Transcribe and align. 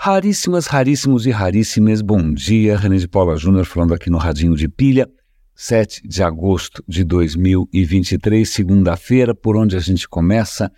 Raríssimas, 0.00 0.68
raríssimos 0.68 1.26
e 1.26 1.32
raríssimas, 1.32 2.00
bom 2.00 2.32
dia. 2.32 2.76
René 2.76 2.98
de 2.98 3.08
Paula 3.08 3.36
Júnior 3.36 3.66
falando 3.66 3.92
aqui 3.92 4.08
no 4.08 4.16
Radinho 4.16 4.54
de 4.54 4.68
Pilha, 4.68 5.10
7 5.56 6.06
de 6.06 6.22
agosto 6.22 6.84
de 6.86 7.02
2023, 7.02 8.48
segunda-feira, 8.48 9.34
por 9.34 9.56
onde 9.56 9.76
a 9.76 9.80
gente 9.80 10.08
começa. 10.08 10.70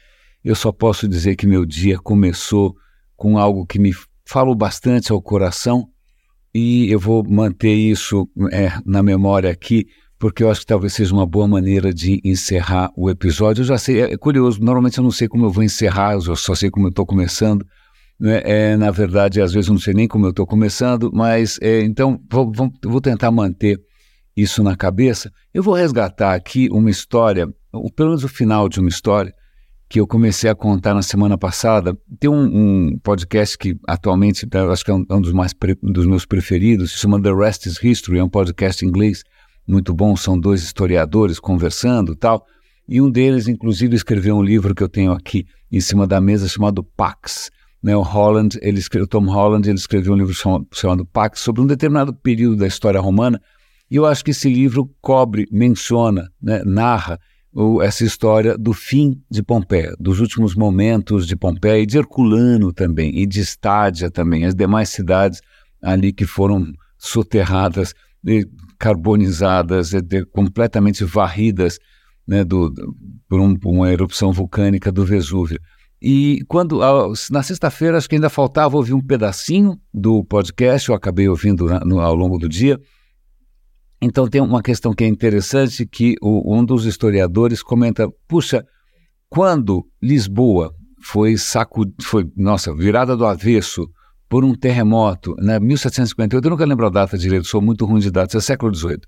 Eu 0.43 0.55
só 0.55 0.73
posso 0.73 1.07
dizer 1.07 1.37
que 1.37 1.47
meu 1.47 1.67
dia 1.67 1.99
começou 1.99 2.75
com 3.15 3.37
algo 3.37 3.67
que 3.67 3.79
me 3.79 3.93
falou 4.25 4.55
bastante 4.55 5.13
ao 5.13 5.21
coração 5.21 5.91
e 6.55 6.91
eu 6.91 6.99
vou 6.99 7.23
manter 7.23 7.75
isso 7.75 8.27
é, 8.51 8.73
na 8.87 9.03
memória 9.03 9.51
aqui, 9.51 9.85
porque 10.19 10.43
eu 10.43 10.51
acho 10.51 10.61
que 10.61 10.67
talvez 10.67 10.95
seja 10.95 11.13
uma 11.13 11.27
boa 11.27 11.47
maneira 11.47 11.93
de 11.93 12.23
encerrar 12.25 12.91
o 12.97 13.11
episódio. 13.11 13.61
Eu 13.61 13.67
já 13.67 13.77
sei, 13.77 14.01
é 14.01 14.17
curioso, 14.17 14.63
normalmente 14.63 14.97
eu 14.97 15.05
não 15.05 15.11
sei 15.11 15.29
como 15.29 15.45
eu 15.45 15.51
vou 15.51 15.63
encerrar, 15.63 16.15
eu 16.15 16.35
só 16.37 16.55
sei 16.55 16.71
como 16.71 16.87
eu 16.87 16.91
estou 16.91 17.05
começando. 17.05 17.67
Né? 18.21 18.43
É, 18.45 18.77
na 18.77 18.91
verdade, 18.91 19.41
às 19.41 19.53
vezes 19.53 19.69
eu 19.69 19.73
não 19.73 19.81
sei 19.81 19.95
nem 19.95 20.07
como 20.07 20.27
eu 20.27 20.31
estou 20.31 20.47
começando, 20.47 21.11
mas 21.13 21.59
é, 21.63 21.81
então 21.81 22.21
vou, 22.31 22.53
vou, 22.53 22.71
vou, 22.85 23.01
tentar 23.01 23.31
manter 23.31 23.81
isso 24.37 24.63
na 24.63 24.77
cabeça. 24.77 25.33
Eu 25.55 25.63
vou 25.63 25.75
resgatar 25.75 26.35
aqui 26.35 26.69
uma 26.71 26.91
história, 26.91 27.49
ou 27.73 27.91
pelo 27.91 28.11
menos 28.11 28.23
o 28.23 28.29
final 28.29 28.69
de 28.69 28.79
uma 28.79 28.91
história, 28.91 29.33
que 29.89 29.99
eu 29.99 30.07
comecei 30.07 30.49
a 30.49 30.55
contar 30.55 30.95
na 30.95 31.03
semana 31.03 31.37
passada. 31.37 31.99
Tem 32.21 32.31
um, 32.31 32.91
um 32.93 32.99
podcast 33.03 33.57
que 33.57 33.77
atualmente 33.89 34.47
acho 34.71 34.85
que 34.85 34.91
é 34.91 34.95
um, 34.95 35.05
é 35.09 35.15
um 35.15 35.21
dos, 35.21 35.33
mais 35.33 35.53
um 35.83 35.91
dos 35.91 36.07
meus 36.07 36.27
preferidos, 36.27 36.93
se 36.93 36.99
chama 36.99 37.21
The 37.21 37.33
Rest 37.33 37.67
is 37.67 37.83
History, 37.83 38.19
é 38.19 38.25
um 38.25 38.29
podcast 38.29 38.85
em 38.85 38.89
inglês 38.89 39.25
muito 39.67 39.95
bom, 39.95 40.17
são 40.17 40.39
dois 40.39 40.63
historiadores 40.63 41.41
conversando 41.41 42.15
tal. 42.15 42.45
E 42.89 43.01
um 43.01 43.11
deles, 43.11 43.47
inclusive, 43.49 43.95
escreveu 43.95 44.37
um 44.37 44.43
livro 44.43 44.75
que 44.75 44.83
eu 44.83 44.89
tenho 44.89 45.13
aqui 45.13 45.47
em 45.71 45.81
cima 45.81 46.07
da 46.07 46.21
mesa 46.21 46.49
chamado 46.49 46.83
Pax 46.83 47.51
né, 47.83 47.97
o 47.97 48.03
Holland, 48.03 48.59
ele 48.61 48.79
escreveu, 48.79 49.07
Tom 49.07 49.25
Holland, 49.25 49.69
ele 49.69 49.79
escreveu 49.79 50.13
um 50.13 50.17
livro 50.17 50.35
chamado, 50.35 50.67
chamado 50.73 51.07
Pax 51.07 51.41
sobre 51.41 51.63
um 51.63 51.67
determinado 51.67 52.15
período 52.15 52.57
da 52.57 52.67
história 52.67 53.01
romana, 53.01 53.41
e 53.91 53.97
eu 53.97 54.07
acho 54.07 54.25
que 54.25 54.31
esse 54.31 54.49
livro 54.49 54.91
cobre, 55.01 55.47
menciona, 55.51 56.31
né, 56.41 56.63
narra 56.65 57.19
o, 57.53 57.83
essa 57.83 58.05
história 58.05 58.57
do 58.57 58.73
fim 58.73 59.21
de 59.31 59.43
Pompeia, 59.43 59.95
dos 59.99 60.21
últimos 60.21 60.55
momentos 60.55 61.27
de 61.27 61.35
Pompeia 61.35 61.81
e 61.81 61.87
de 61.87 61.99
Herculano 61.99 62.73
também, 62.73 63.19
e 63.19 63.27
de 63.27 63.41
Estádia 63.41 64.11
também, 64.11 64.45
as 64.45 64.55
demais 64.55 64.91
cidades 64.91 65.41
ali 65.83 66.13
que 66.13 66.27
foram 66.27 66.73
soterradas, 66.99 67.95
carbonizadas, 68.79 69.93
completamente 70.33 71.05
varridas 71.05 71.79
né, 72.27 72.45
do, 72.45 72.73
por, 73.29 73.41
um, 73.41 73.57
por 73.57 73.71
uma 73.71 73.91
erupção 73.91 74.33
vulcânica 74.33 74.93
do 74.93 75.05
Vesúvio. 75.05 75.59
E 76.03 76.43
quando 76.49 76.81
na 77.31 77.43
sexta-feira 77.43 77.99
acho 77.99 78.09
que 78.09 78.15
ainda 78.15 78.31
faltava 78.31 78.77
ouvir 78.77 78.95
um 78.95 79.03
pedacinho 79.03 79.79
do 79.93 80.25
podcast, 80.25 80.89
eu 80.89 80.95
acabei 80.95 81.29
ouvindo 81.29 81.67
ao 82.01 82.15
longo 82.15 82.39
do 82.39 82.49
dia. 82.49 82.81
Então 84.01 84.27
tem 84.27 84.41
uma 84.41 84.63
questão 84.63 84.95
que 84.95 85.05
é 85.05 85.07
interessante 85.07 85.85
que 85.85 86.15
o, 86.23 86.57
um 86.57 86.65
dos 86.65 86.87
historiadores 86.87 87.63
comenta: 87.63 88.09
puxa, 88.27 88.65
quando 89.29 89.87
Lisboa 90.03 90.75
foi 91.03 91.37
saco, 91.37 91.85
foi 92.03 92.27
nossa 92.35 92.75
virada 92.75 93.15
do 93.15 93.27
avesso 93.27 93.87
por 94.29 94.45
um 94.45 94.55
terremoto, 94.55 95.35
né, 95.41 95.59
1758, 95.59 96.45
eu 96.45 96.51
nunca 96.53 96.65
lembro 96.65 96.87
a 96.87 96.91
data 96.91 97.19
direito, 97.19 97.49
sou 97.49 97.61
muito 97.61 97.85
ruim 97.85 97.99
de 97.99 98.13
datas, 98.13 98.37
é 98.37 98.41
século 98.41 98.73
XVIII. 98.73 99.01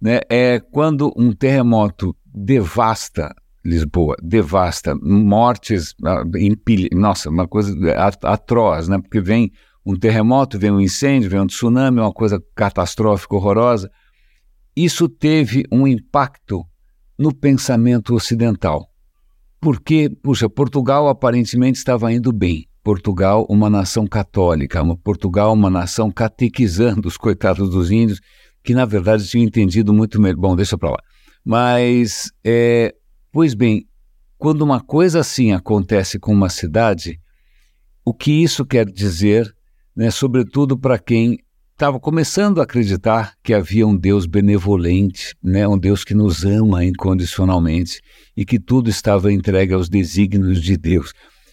Né, 0.00 0.20
é 0.30 0.60
quando 0.60 1.12
um 1.16 1.32
terremoto 1.32 2.16
devasta 2.24 3.34
Lisboa, 3.64 4.16
devasta, 4.22 4.94
mortes, 4.94 5.94
ah, 6.04 6.22
empilha, 6.36 6.88
nossa, 6.92 7.28
uma 7.28 7.46
coisa 7.46 7.74
atroz, 8.22 8.88
né? 8.88 8.98
Porque 8.98 9.20
vem 9.20 9.52
um 9.84 9.94
terremoto, 9.96 10.58
vem 10.58 10.70
um 10.70 10.80
incêndio, 10.80 11.30
vem 11.30 11.40
um 11.40 11.46
tsunami, 11.46 12.00
uma 12.00 12.12
coisa 12.12 12.42
catastrófica, 12.54 13.34
horrorosa. 13.34 13.90
Isso 14.74 15.08
teve 15.08 15.64
um 15.70 15.86
impacto 15.86 16.64
no 17.18 17.34
pensamento 17.34 18.14
ocidental. 18.14 18.88
Porque, 19.60 20.08
puxa, 20.22 20.48
Portugal 20.48 21.08
aparentemente 21.08 21.78
estava 21.78 22.10
indo 22.12 22.32
bem. 22.32 22.66
Portugal, 22.82 23.46
uma 23.50 23.68
nação 23.68 24.06
católica, 24.06 24.82
uma 24.82 24.96
Portugal, 24.96 25.52
uma 25.52 25.68
nação 25.68 26.10
catequizando 26.10 27.08
os 27.08 27.18
coitados 27.18 27.68
dos 27.68 27.90
índios, 27.90 28.20
que 28.64 28.72
na 28.72 28.86
verdade 28.86 29.28
tinham 29.28 29.44
entendido 29.44 29.92
muito 29.92 30.18
melhor. 30.18 30.36
Bom, 30.36 30.56
deixa 30.56 30.78
para 30.78 30.90
lá. 30.90 30.98
Mas 31.44 32.30
é, 32.42 32.94
Pois 33.32 33.54
bem, 33.54 33.86
quando 34.36 34.62
uma 34.62 34.80
coisa 34.80 35.20
assim 35.20 35.52
acontece 35.52 36.18
com 36.18 36.32
uma 36.32 36.48
cidade, 36.48 37.20
o 38.04 38.12
que 38.12 38.42
isso 38.42 38.66
quer 38.66 38.84
dizer, 38.86 39.54
né, 39.94 40.10
sobretudo 40.10 40.76
para 40.76 40.98
quem 40.98 41.38
estava 41.72 42.00
começando 42.00 42.60
a 42.60 42.64
acreditar 42.64 43.34
que 43.42 43.54
havia 43.54 43.86
um 43.86 43.96
Deus 43.96 44.26
benevolente, 44.26 45.34
né, 45.42 45.66
um 45.68 45.78
Deus 45.78 46.02
que 46.02 46.12
nos 46.12 46.44
ama 46.44 46.84
incondicionalmente 46.84 48.00
e 48.36 48.44
que 48.44 48.58
tudo 48.58 48.90
estava 48.90 49.32
entregue 49.32 49.74
aos 49.74 49.88
desígnios 49.88 50.60
de 50.60 50.76
Deus. 50.76 51.12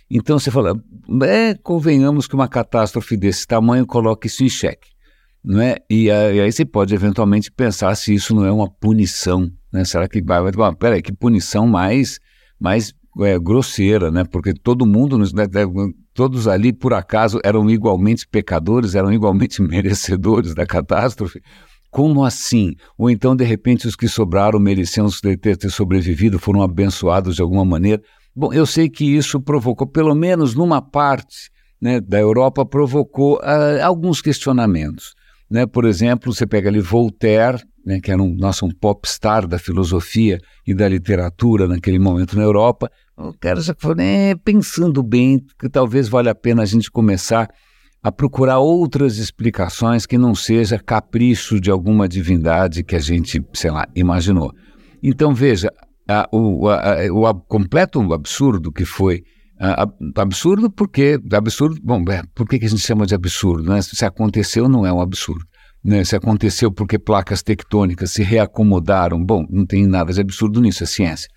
Então 0.10 0.40
você 0.40 0.50
fala, 0.50 0.82
é, 1.24 1.54
convenhamos 1.54 2.28
que 2.28 2.34
uma 2.34 2.48
catástrofe 2.48 3.16
desse 3.16 3.46
tamanho 3.46 3.86
coloque 3.86 4.28
isso 4.28 4.44
em 4.44 4.50
xeque. 4.50 4.90
Não 5.48 5.62
é? 5.62 5.78
E, 5.90 6.12
aí 6.12 6.52
você 6.52 6.66
pode 6.66 6.94
eventualmente 6.94 7.50
pensar 7.50 7.96
se 7.96 8.14
isso 8.14 8.36
não 8.36 8.46
é 8.46 8.52
uma 8.52 8.70
punição 8.70 9.50
né? 9.72 9.86
Será 9.86 10.08
que 10.08 10.22
vai. 10.22 10.52
Bom, 10.52 10.74
peraí, 10.74 11.02
que 11.02 11.12
punição 11.12 11.68
mais, 11.68 12.20
mais 12.60 12.94
é, 13.20 13.38
grosseira, 13.38 14.10
né? 14.10 14.24
Porque 14.24 14.54
todo 14.54 14.86
mundo, 14.86 15.18
né, 15.18 15.46
todos 16.14 16.48
ali, 16.48 16.74
por 16.74 16.94
acaso, 16.94 17.40
eram 17.44 17.70
igualmente 17.70 18.28
pecadores, 18.28 18.96
eram 18.96 19.12
igualmente 19.12 19.62
merecedores 19.64 20.54
da 20.56 20.66
catástrofe. 20.66 21.42
Como 21.90 22.24
assim? 22.24 22.76
Ou 22.98 23.10
então, 23.10 23.36
de 23.36 23.44
repente, 23.44 23.88
os 23.88 23.96
que 23.96 24.08
sobraram 24.08 24.60
mereciam 24.60 25.08
ter, 25.22 25.58
ter 25.58 25.70
sobrevivido, 25.70 26.38
foram 26.38 26.62
abençoados 26.62 27.36
de 27.36 27.42
alguma 27.42 27.64
maneira. 27.64 28.02
Bom, 28.36 28.54
eu 28.54 28.66
sei 28.66 28.90
que 28.90 29.06
isso 29.06 29.42
provocou, 29.42 29.88
pelo 29.88 30.14
menos 30.14 30.54
numa 30.54 30.82
parte 30.82 31.50
né, 31.82 32.00
da 32.00 32.20
Europa, 32.20 32.66
provocou 32.66 33.38
uh, 33.38 33.84
alguns 33.84 34.22
questionamentos. 34.22 35.16
Né? 35.50 35.66
Por 35.66 35.86
exemplo, 35.86 36.34
você 36.34 36.46
pega 36.46 36.70
ali 36.70 36.80
Voltaire, 36.80 37.64
né, 37.86 38.00
que 38.02 38.12
era 38.12 38.22
um, 38.22 38.36
nossa, 38.36 38.66
um 38.66 38.70
popstar 38.70 39.48
da 39.48 39.58
filosofia 39.58 40.40
e 40.66 40.74
da 40.74 40.90
literatura 40.90 41.68
naquele 41.68 41.98
momento 41.98 42.36
na 42.36 42.44
Europa, 42.44 42.92
o 43.16 43.34
cara 43.34 43.60
já 43.62 43.74
falou, 43.76 43.98
né, 43.98 44.36
pensando 44.36 45.02
bem, 45.02 45.44
que 45.60 45.68
talvez 45.68 46.08
valha 46.08 46.32
a 46.32 46.36
pena 46.36 46.62
a 46.62 46.66
gente 46.66 46.92
começar 46.92 47.50
a 48.04 48.12
procurar 48.12 48.60
outras 48.60 49.18
explicações 49.18 50.06
que 50.06 50.20
não 50.20 50.36
seja 50.36 50.78
capricho 50.78 51.60
de 51.60 51.72
alguma 51.72 52.08
divindade 52.08 52.84
que 52.84 52.96
a 52.96 53.00
gente, 53.00 53.44
sei 53.54 53.72
lá, 53.72 53.88
imaginou. 53.96 54.54
Então, 55.02 55.34
veja, 55.34 55.72
a, 56.08 56.30
o, 56.32 56.70
a, 56.70 57.08
o 57.12 57.34
completo 57.42 58.00
absurdo 58.14 58.72
que 58.72 58.86
foi 58.86 59.24
absurdo 60.16 60.70
porque 60.70 61.20
absurdo 61.34 61.80
bom 61.84 62.04
é, 62.10 62.22
por 62.36 62.48
que, 62.48 62.60
que 62.60 62.66
a 62.66 62.70
gente 62.70 62.82
chama 62.82 63.06
de 63.06 63.16
absurdo 63.16 63.70
né? 63.70 63.82
se 63.82 64.06
aconteceu 64.06 64.70
não 64.70 64.86
é 64.86 64.94
um 64.94 65.02
absurdo 65.02 65.44
né, 65.88 66.04
se 66.04 66.18
aconteceu 66.18 66.70
porque 66.70 67.00
placas 67.00 67.42
tectônicas 67.42 68.12
se 68.12 68.22
reacomodaram, 68.22 69.24
bom, 69.24 69.46
não 69.50 69.66
tem 69.66 69.88
nada 69.88 70.12
de 70.12 70.20
absurdo 70.20 70.60
nisso, 70.60 70.84
é 70.84 70.86
ciência. 70.86 71.30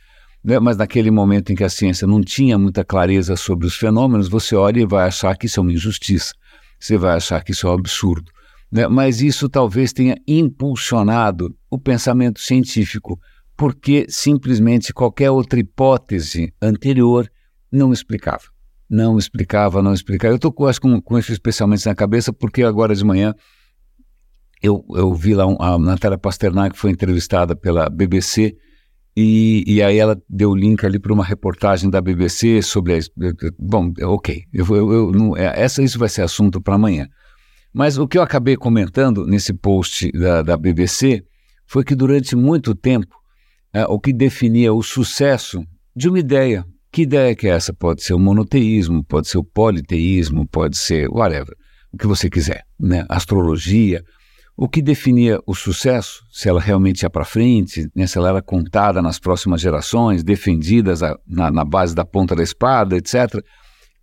Né? 0.42 0.58
Mas 0.58 0.76
naquele 0.76 1.10
momento 1.10 1.52
em 1.52 1.54
que 1.54 1.62
a 1.62 1.68
ciência 1.68 2.04
não 2.04 2.20
tinha 2.20 2.58
muita 2.58 2.84
clareza 2.84 3.36
sobre 3.36 3.68
os 3.68 3.76
fenômenos, 3.76 4.28
você 4.28 4.56
olha 4.56 4.80
e 4.80 4.86
vai 4.86 5.06
achar 5.06 5.36
que 5.36 5.46
isso 5.46 5.60
é 5.60 5.62
uma 5.62 5.72
injustiça, 5.72 6.34
você 6.80 6.96
vai 6.96 7.16
achar 7.16 7.44
que 7.44 7.52
isso 7.52 7.66
é 7.68 7.70
um 7.70 7.74
absurdo. 7.74 8.30
Né? 8.72 8.88
Mas 8.88 9.20
isso 9.20 9.48
talvez 9.48 9.92
tenha 9.92 10.16
impulsionado 10.26 11.54
o 11.70 11.78
pensamento 11.78 12.40
científico, 12.40 13.20
porque 13.56 14.06
simplesmente 14.08 14.92
qualquer 14.92 15.30
outra 15.30 15.60
hipótese 15.60 16.52
anterior 16.60 17.30
não 17.70 17.92
explicava. 17.92 18.44
Não 18.88 19.18
explicava, 19.18 19.82
não 19.82 19.94
explicava. 19.94 20.32
Eu 20.32 20.36
estou 20.36 20.52
com, 20.52 21.00
com 21.00 21.18
isso 21.18 21.32
especialmente 21.32 21.86
na 21.86 21.94
cabeça, 21.94 22.32
porque 22.32 22.62
agora 22.62 22.94
de 22.94 23.04
manhã 23.04 23.34
eu, 24.62 24.84
eu 24.94 25.14
vi 25.14 25.34
lá 25.34 25.46
um, 25.46 25.56
a 25.60 25.78
Natália 25.78 26.18
Pasternak 26.18 26.76
foi 26.76 26.90
entrevistada 26.90 27.56
pela 27.56 27.88
BBC 27.88 28.56
e, 29.16 29.64
e 29.66 29.82
aí 29.82 29.98
ela 29.98 30.20
deu 30.28 30.50
o 30.50 30.56
link 30.56 30.84
ali 30.84 30.98
para 30.98 31.12
uma 31.12 31.24
reportagem 31.24 31.90
da 31.90 32.00
BBC 32.00 32.62
sobre 32.62 32.94
a, 32.94 32.98
bom, 33.58 33.92
ok, 34.02 34.44
eu, 34.52 34.66
eu, 34.68 34.92
eu 34.92 35.12
não, 35.12 35.36
é, 35.36 35.52
essa 35.60 35.82
isso 35.82 35.98
vai 35.98 36.08
ser 36.08 36.22
assunto 36.22 36.60
para 36.60 36.74
amanhã. 36.74 37.08
Mas 37.72 37.98
o 37.98 38.06
que 38.06 38.18
eu 38.18 38.22
acabei 38.22 38.56
comentando 38.56 39.26
nesse 39.26 39.52
post 39.52 40.10
da, 40.12 40.42
da 40.42 40.56
BBC 40.56 41.24
foi 41.66 41.84
que 41.84 41.94
durante 41.94 42.34
muito 42.34 42.74
tempo 42.74 43.14
é, 43.72 43.84
o 43.86 43.98
que 43.98 44.12
definia 44.12 44.72
o 44.72 44.82
sucesso 44.82 45.64
de 45.94 46.08
uma 46.08 46.18
ideia, 46.18 46.64
que 46.92 47.02
ideia 47.02 47.34
que 47.34 47.46
é 47.46 47.50
essa? 47.50 47.72
Pode 47.72 48.02
ser 48.02 48.14
o 48.14 48.18
monoteísmo, 48.18 49.04
pode 49.04 49.28
ser 49.28 49.38
o 49.38 49.44
politeísmo, 49.44 50.46
pode 50.46 50.76
ser 50.76 51.08
whatever, 51.08 51.54
o 51.92 51.96
que 51.96 52.06
você 52.06 52.28
quiser, 52.28 52.64
né? 52.78 53.04
Astrologia, 53.08 54.02
o 54.62 54.68
que 54.68 54.82
definia 54.82 55.40
o 55.46 55.54
sucesso, 55.54 56.22
se 56.30 56.46
ela 56.46 56.60
realmente 56.60 57.02
ia 57.02 57.08
para 57.08 57.24
frente, 57.24 57.88
né, 57.96 58.06
se 58.06 58.18
ela 58.18 58.28
era 58.28 58.42
contada 58.42 59.00
nas 59.00 59.18
próximas 59.18 59.58
gerações, 59.58 60.22
defendidas 60.22 61.00
na, 61.26 61.50
na, 61.50 61.64
base 61.64 61.94
da 61.94 62.04
ponta 62.04 62.36
da 62.36 62.42
espada, 62.42 62.94
etc., 62.94 63.42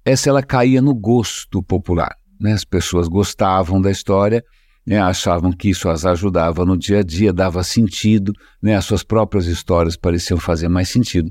é 0.04 0.16
se 0.16 0.30
ela 0.30 0.42
caía 0.42 0.81
no 0.81 0.95
gosto 0.95 1.62
popular. 1.62 2.16
né? 2.40 2.54
as 2.54 2.66
pessoas 2.66 3.07
gostavam 3.07 3.80
da 3.80 3.92
história, 3.92 4.44
né? 4.83 5.00
achavam 5.00 5.51
que 5.51 5.69
isso 5.69 5.90
as 5.90 6.06
ajudava 6.06 6.66
no 6.66 6.75
dia 6.75 7.01
a 7.01 7.04
dia, 7.04 7.31
dava 7.31 7.63
sentido, 7.63 8.33
né? 8.60 8.75
as 8.75 8.86
suas 8.86 9.04
próprias 9.04 9.45
histórias 9.45 9.95
pareciam 9.95 10.40
fazer 10.40 10.69
mais 10.69 10.90
sentido, 10.90 11.30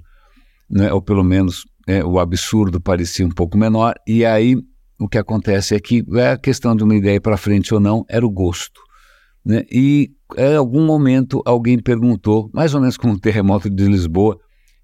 né? 0.68 0.92
ou 0.92 1.00
pelo 1.00 1.24
menos 1.24 1.64
é, 1.86 2.04
o 2.04 2.18
absurdo 2.18 2.80
parecia 2.80 3.26
um 3.26 3.30
pouco 3.30 3.56
menor, 3.56 3.94
e 4.06 4.24
aí 4.24 4.56
o 4.98 5.08
que 5.08 5.18
acontece 5.18 5.74
é 5.74 5.80
que 5.80 6.04
é 6.14 6.30
a 6.30 6.38
questão 6.38 6.74
de 6.74 6.82
uma 6.82 6.94
ideia 6.94 7.20
para 7.20 7.36
frente 7.36 7.72
ou 7.74 7.80
não 7.80 8.04
era 8.08 8.26
o 8.26 8.30
gosto. 8.30 8.80
Né? 9.44 9.64
E 9.70 10.10
em 10.36 10.56
algum 10.56 10.84
momento 10.84 11.42
alguém 11.44 11.78
perguntou, 11.78 12.50
mais 12.52 12.74
ou 12.74 12.80
menos 12.80 12.96
como 12.96 13.14
o 13.14 13.20
terremoto 13.20 13.70
de 13.70 13.84
Lisboa, 13.84 14.38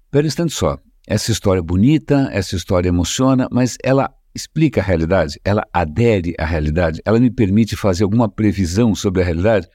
pera 0.09 0.23
um 0.23 0.27
instante 0.27 0.53
só, 0.53 0.77
essa 1.05 1.31
história 1.31 1.59
é 1.59 1.63
bonita, 1.63 2.29
essa 2.31 2.55
história 2.55 2.87
emociona, 2.87 3.47
mas 3.51 3.77
ela 3.83 4.09
explica 4.33 4.81
a 4.81 4.83
realidade, 4.83 5.39
ela 5.43 5.63
adere 5.71 6.33
à 6.39 6.45
realidade, 6.45 7.01
ela 7.05 7.19
me 7.19 7.29
permite 7.29 7.75
fazer 7.75 8.03
alguma 8.03 8.29
previsão 8.29 8.95
sobre 8.95 9.21
a 9.21 9.25
realidade? 9.25 9.67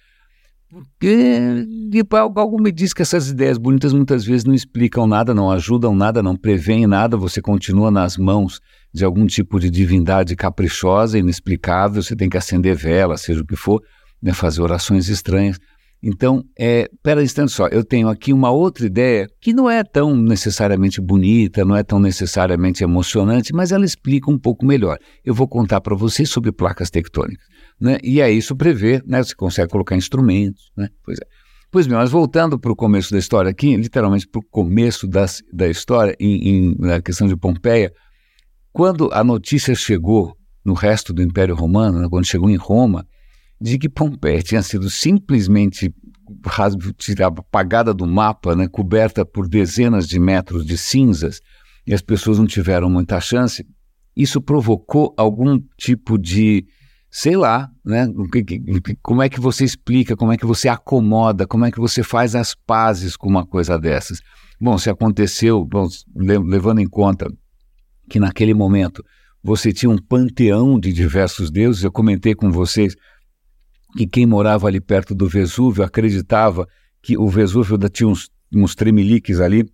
Porque 0.70 1.66
algo 2.10 2.60
me 2.60 2.70
diz 2.70 2.92
que 2.92 3.00
essas 3.00 3.30
ideias 3.30 3.56
bonitas 3.56 3.94
muitas 3.94 4.24
vezes 4.24 4.44
não 4.44 4.52
explicam 4.52 5.06
nada, 5.06 5.32
não 5.32 5.50
ajudam 5.50 5.94
nada, 5.94 6.22
não 6.22 6.36
prevêem 6.36 6.86
nada, 6.86 7.16
você 7.16 7.40
continua 7.40 7.90
nas 7.90 8.18
mãos 8.18 8.60
de 8.92 9.02
algum 9.02 9.26
tipo 9.26 9.58
de 9.58 9.70
divindade 9.70 10.36
caprichosa, 10.36 11.18
inexplicável, 11.18 12.02
você 12.02 12.14
tem 12.14 12.28
que 12.28 12.36
acender 12.36 12.76
vela, 12.76 13.16
seja 13.16 13.40
o 13.40 13.46
que 13.46 13.56
for, 13.56 13.82
né, 14.22 14.34
fazer 14.34 14.60
orações 14.60 15.08
estranhas. 15.08 15.58
Então, 16.02 16.44
é, 16.56 16.88
pera 17.02 17.20
um 17.20 17.24
instante 17.24 17.50
só, 17.50 17.66
eu 17.68 17.84
tenho 17.84 18.08
aqui 18.08 18.32
uma 18.32 18.50
outra 18.50 18.86
ideia 18.86 19.26
que 19.40 19.52
não 19.52 19.68
é 19.68 19.82
tão 19.82 20.16
necessariamente 20.16 21.00
bonita, 21.00 21.64
não 21.64 21.74
é 21.74 21.82
tão 21.82 21.98
necessariamente 21.98 22.84
emocionante, 22.84 23.52
mas 23.52 23.72
ela 23.72 23.84
explica 23.84 24.30
um 24.30 24.38
pouco 24.38 24.64
melhor. 24.64 24.96
Eu 25.24 25.34
vou 25.34 25.48
contar 25.48 25.80
para 25.80 25.96
vocês 25.96 26.30
sobre 26.30 26.52
placas 26.52 26.88
tectônicas. 26.88 27.44
Né? 27.80 27.98
E 28.02 28.22
aí 28.22 28.38
isso 28.38 28.54
prevê, 28.54 29.02
né? 29.06 29.22
Você 29.22 29.34
consegue 29.34 29.70
colocar 29.70 29.96
instrumentos, 29.96 30.70
né? 30.76 30.88
Pois 31.04 31.18
é. 31.18 31.26
Pois 31.70 31.86
bem, 31.86 31.98
mas 31.98 32.10
voltando 32.10 32.58
para 32.58 32.72
o 32.72 32.76
começo 32.76 33.12
da 33.12 33.18
história 33.18 33.50
aqui, 33.50 33.76
literalmente 33.76 34.26
para 34.26 34.38
o 34.38 34.44
começo 34.50 35.06
das, 35.06 35.42
da 35.52 35.68
história, 35.68 36.16
em, 36.18 36.48
em, 36.48 36.76
na 36.78 37.02
questão 37.02 37.28
de 37.28 37.36
Pompeia, 37.36 37.92
quando 38.72 39.10
a 39.12 39.22
notícia 39.22 39.74
chegou 39.74 40.34
no 40.64 40.72
resto 40.72 41.12
do 41.12 41.22
Império 41.22 41.54
Romano, 41.54 42.00
né, 42.00 42.06
quando 42.08 42.24
chegou 42.24 42.48
em 42.48 42.56
Roma, 42.56 43.04
de 43.60 43.78
que 43.78 43.88
Pompeia 43.88 44.42
tinha 44.42 44.62
sido 44.62 44.88
simplesmente 44.88 45.92
apagada 47.24 47.92
do 47.92 48.06
mapa, 48.06 48.54
né, 48.54 48.68
coberta 48.68 49.24
por 49.24 49.48
dezenas 49.48 50.06
de 50.06 50.18
metros 50.18 50.64
de 50.64 50.76
cinzas, 50.76 51.40
e 51.86 51.94
as 51.94 52.02
pessoas 52.02 52.38
não 52.38 52.46
tiveram 52.46 52.90
muita 52.90 53.20
chance, 53.20 53.66
isso 54.14 54.40
provocou 54.40 55.14
algum 55.16 55.60
tipo 55.76 56.18
de 56.18 56.66
sei 57.10 57.36
lá, 57.36 57.70
né? 57.84 58.06
Como 59.02 59.22
é 59.22 59.28
que 59.28 59.40
você 59.40 59.64
explica, 59.64 60.14
como 60.14 60.32
é 60.32 60.36
que 60.36 60.44
você 60.44 60.68
acomoda, 60.68 61.46
como 61.46 61.64
é 61.64 61.70
que 61.70 61.80
você 61.80 62.02
faz 62.02 62.34
as 62.34 62.54
pazes 62.54 63.16
com 63.16 63.28
uma 63.28 63.46
coisa 63.46 63.78
dessas? 63.78 64.20
Bom, 64.60 64.76
se 64.76 64.90
aconteceu, 64.90 65.64
bom, 65.64 65.88
levando 66.14 66.80
em 66.80 66.86
conta 66.86 67.32
que 68.10 68.20
naquele 68.20 68.52
momento 68.52 69.02
você 69.42 69.72
tinha 69.72 69.88
um 69.88 69.98
panteão 69.98 70.78
de 70.78 70.92
diversos 70.92 71.50
deuses, 71.50 71.82
eu 71.82 71.92
comentei 71.92 72.34
com 72.34 72.50
vocês 72.50 72.94
que 73.96 74.06
quem 74.06 74.26
morava 74.26 74.66
ali 74.66 74.80
perto 74.80 75.14
do 75.14 75.28
Vesúvio 75.28 75.84
acreditava 75.84 76.66
que 77.02 77.16
o 77.16 77.28
Vesúvio 77.28 77.78
tinha 77.88 78.08
uns, 78.08 78.28
uns 78.54 78.74
tremeliques 78.74 79.40
ali, 79.40 79.64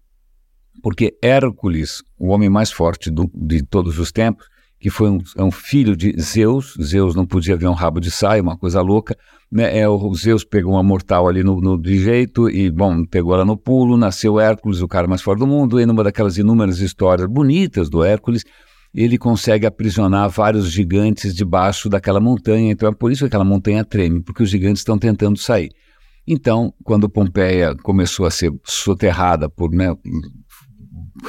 porque 0.83 1.17
Hércules, 1.23 2.03
o 2.19 2.29
homem 2.29 2.49
mais 2.49 2.71
forte 2.71 3.11
do, 3.11 3.31
de 3.35 3.63
todos 3.63 3.99
os 3.99 4.13
tempos, 4.13 4.47
que 4.85 4.91
foi 4.91 5.09
um, 5.09 5.19
é 5.39 5.43
um 5.43 5.51
filho 5.51 5.97
de 5.97 6.15
Zeus. 6.21 6.75
Zeus 6.83 7.15
não 7.15 7.25
podia 7.25 7.57
ver 7.57 7.69
um 7.69 7.73
rabo 7.73 8.01
de 8.01 8.11
saia, 8.11 8.43
uma 8.43 8.55
coisa 8.55 8.83
louca. 8.83 9.17
Né? 9.51 9.79
É, 9.79 9.89
o 9.89 10.15
Zeus 10.15 10.45
pegou 10.45 10.75
uma 10.75 10.83
mortal 10.83 11.27
ali 11.27 11.43
no, 11.43 11.59
no, 11.59 11.81
de 11.81 11.99
jeito 11.99 12.51
e, 12.51 12.71
bom, 12.71 13.03
pegou 13.07 13.33
ela 13.35 13.47
no 13.47 13.57
pulo. 13.57 13.97
Nasceu 13.97 14.39
Hércules, 14.39 14.83
o 14.83 14.89
cara 14.89 15.07
mais 15.07 15.23
forte 15.23 15.39
do 15.39 15.47
mundo. 15.47 15.81
E 15.81 15.87
numa 15.87 16.05
daquelas 16.05 16.37
inúmeras 16.37 16.81
histórias 16.81 17.27
bonitas 17.27 17.89
do 17.89 18.05
Hércules, 18.05 18.45
ele 18.95 19.19
consegue 19.19 19.67
aprisionar 19.67 20.31
vários 20.31 20.71
gigantes 20.71 21.35
debaixo 21.35 21.89
daquela 21.89 22.21
montanha. 22.21 22.71
Então 22.71 22.89
é 22.89 22.95
por 22.95 23.11
isso 23.11 23.25
que 23.25 23.27
aquela 23.27 23.45
montanha 23.45 23.85
treme, 23.85 24.23
porque 24.23 24.43
os 24.43 24.51
gigantes 24.51 24.81
estão 24.81 24.97
tentando 24.99 25.39
sair. 25.39 25.71
Então, 26.27 26.73
quando 26.85 27.09
Pompeia 27.09 27.75
começou 27.83 28.25
a 28.25 28.31
ser 28.31 28.53
soterrada 28.65 29.49
por, 29.49 29.71
né, 29.71 29.95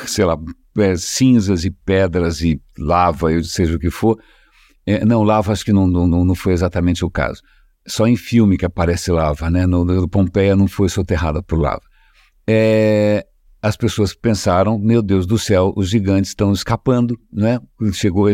sei 0.05 0.23
lá, 0.23 0.37
é, 0.77 0.95
cinzas 0.95 1.65
e 1.65 1.71
pedras 1.71 2.41
e 2.41 2.61
lava, 2.77 3.27
seja 3.43 3.75
o 3.75 3.79
que 3.79 3.89
for. 3.89 4.17
É, 4.85 5.03
não, 5.03 5.23
lava 5.23 5.51
acho 5.51 5.65
que 5.65 5.73
não, 5.73 5.87
não, 5.87 6.23
não 6.23 6.35
foi 6.35 6.53
exatamente 6.53 7.03
o 7.03 7.09
caso. 7.09 7.41
Só 7.87 8.07
em 8.07 8.15
filme 8.15 8.57
que 8.57 8.65
aparece 8.65 9.11
lava, 9.11 9.49
né? 9.49 9.65
No, 9.65 9.83
no 9.83 10.07
Pompeia 10.07 10.55
não 10.55 10.67
foi 10.67 10.89
soterrada 10.89 11.41
por 11.41 11.59
lava. 11.59 11.83
É, 12.47 13.25
as 13.65 13.75
pessoas 13.75 14.13
pensaram, 14.13 14.77
meu 14.77 15.01
Deus 15.01 15.25
do 15.25 15.39
céu, 15.39 15.73
os 15.75 15.89
gigantes 15.89 16.29
estão 16.29 16.53
escapando, 16.53 17.19
né? 17.33 17.59
Chegou, 17.93 18.27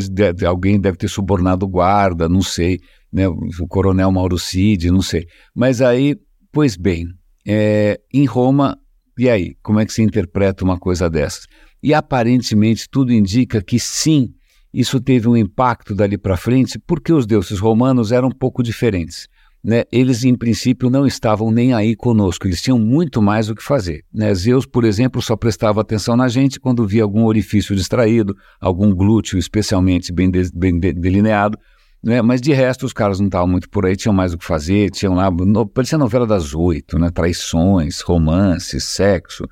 alguém 0.45 0.77
deve 0.77 0.97
ter 0.97 1.07
subornado 1.07 1.65
o 1.65 1.69
guarda, 1.69 2.27
não 2.27 2.41
sei, 2.41 2.81
né? 3.09 3.29
O 3.29 3.65
coronel 3.65 4.11
Mauro 4.11 4.37
Cid, 4.37 4.91
não 4.91 5.01
sei. 5.01 5.25
Mas 5.55 5.81
aí, 5.81 6.17
pois 6.51 6.75
bem, 6.75 7.07
é, 7.47 7.97
em 8.13 8.25
Roma, 8.25 8.77
e 9.17 9.29
aí, 9.29 9.55
como 9.63 9.79
é 9.79 9.85
que 9.85 9.93
se 9.93 10.01
interpreta 10.01 10.65
uma 10.65 10.77
coisa 10.77 11.09
dessas? 11.09 11.47
E 11.81 11.93
aparentemente 11.93 12.89
tudo 12.91 13.13
indica 13.13 13.63
que 13.63 13.79
sim, 13.79 14.33
isso 14.73 14.99
teve 14.99 15.29
um 15.29 15.37
impacto 15.37 15.95
dali 15.95 16.17
para 16.17 16.35
frente, 16.35 16.77
porque 16.77 17.13
os 17.13 17.25
deuses 17.25 17.57
romanos 17.57 18.11
eram 18.11 18.27
um 18.27 18.37
pouco 18.37 18.61
diferentes. 18.61 19.29
Né? 19.63 19.83
Eles, 19.91 20.23
em 20.23 20.35
princípio, 20.35 20.89
não 20.89 21.05
estavam 21.05 21.51
nem 21.51 21.73
aí 21.73 21.95
conosco, 21.95 22.47
eles 22.47 22.61
tinham 22.61 22.79
muito 22.79 23.21
mais 23.21 23.49
o 23.49 23.55
que 23.55 23.63
fazer. 23.63 24.03
Né? 24.11 24.33
Zeus, 24.33 24.65
por 24.65 24.83
exemplo, 24.83 25.21
só 25.21 25.35
prestava 25.35 25.81
atenção 25.81 26.17
na 26.17 26.27
gente 26.27 26.59
quando 26.59 26.85
via 26.87 27.03
algum 27.03 27.25
orifício 27.25 27.75
distraído, 27.75 28.35
algum 28.59 28.93
glúteo 28.93 29.37
especialmente 29.37 30.11
bem, 30.11 30.31
de, 30.31 30.51
bem 30.51 30.79
de, 30.79 30.93
delineado, 30.93 31.59
né? 32.03 32.21
mas 32.23 32.41
de 32.41 32.51
resto 32.53 32.87
os 32.87 32.93
caras 32.93 33.19
não 33.19 33.27
estavam 33.27 33.47
muito 33.47 33.69
por 33.69 33.85
aí, 33.85 33.95
tinham 33.95 34.13
mais 34.13 34.33
o 34.33 34.37
que 34.37 34.45
fazer, 34.45 34.89
tinham 34.89 35.13
lá, 35.13 35.29
no, 35.29 35.67
parecia 35.67 35.97
novela 35.97 36.25
das 36.25 36.55
oito, 36.55 36.97
né? 36.97 37.11
traições, 37.11 38.01
romances, 38.01 38.83
sexo, 38.83 39.47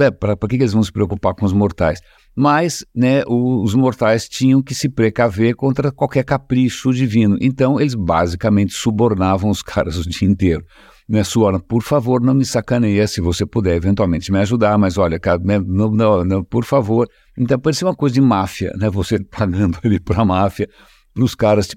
é, 0.00 0.10
para 0.10 0.36
que, 0.36 0.48
que 0.48 0.62
eles 0.62 0.72
vão 0.72 0.82
se 0.82 0.92
preocupar 0.92 1.34
com 1.34 1.44
os 1.46 1.52
mortais? 1.52 2.00
Mas 2.36 2.84
né, 2.94 3.22
os 3.26 3.74
mortais 3.74 4.28
tinham 4.28 4.62
que 4.62 4.74
se 4.74 4.88
precaver 4.88 5.54
contra 5.54 5.92
qualquer 5.92 6.24
capricho 6.24 6.92
divino. 6.92 7.38
Então, 7.40 7.80
eles 7.80 7.94
basicamente 7.94 8.74
subornavam 8.74 9.50
os 9.50 9.62
caras 9.62 9.96
o 9.96 10.08
dia 10.08 10.28
inteiro. 10.28 10.64
Né, 11.08 11.22
Suora, 11.22 11.60
por 11.60 11.82
favor, 11.82 12.20
não 12.20 12.34
me 12.34 12.44
sacaneia 12.44 13.06
se 13.06 13.20
você 13.20 13.44
puder 13.44 13.76
eventualmente 13.76 14.32
me 14.32 14.38
ajudar, 14.38 14.78
mas 14.78 14.96
olha, 14.96 15.20
cara, 15.20 15.38
né, 15.38 15.58
não, 15.58 15.90
não, 15.90 16.24
não, 16.24 16.42
por 16.42 16.64
favor. 16.64 17.08
Então, 17.38 17.58
parecia 17.58 17.86
uma 17.86 17.94
coisa 17.94 18.14
de 18.14 18.20
máfia, 18.20 18.72
né? 18.76 18.88
Você 18.90 19.18
pagando 19.30 19.78
ali 19.84 20.00
para 20.00 20.22
a 20.22 20.24
máfia, 20.24 20.68
para 21.12 21.24
os 21.24 21.34
caras 21.34 21.68
te 21.68 21.76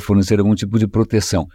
fornecer 0.00 0.38
algum 0.38 0.54
tipo 0.54 0.78
de 0.78 0.86
proteção. 0.86 1.46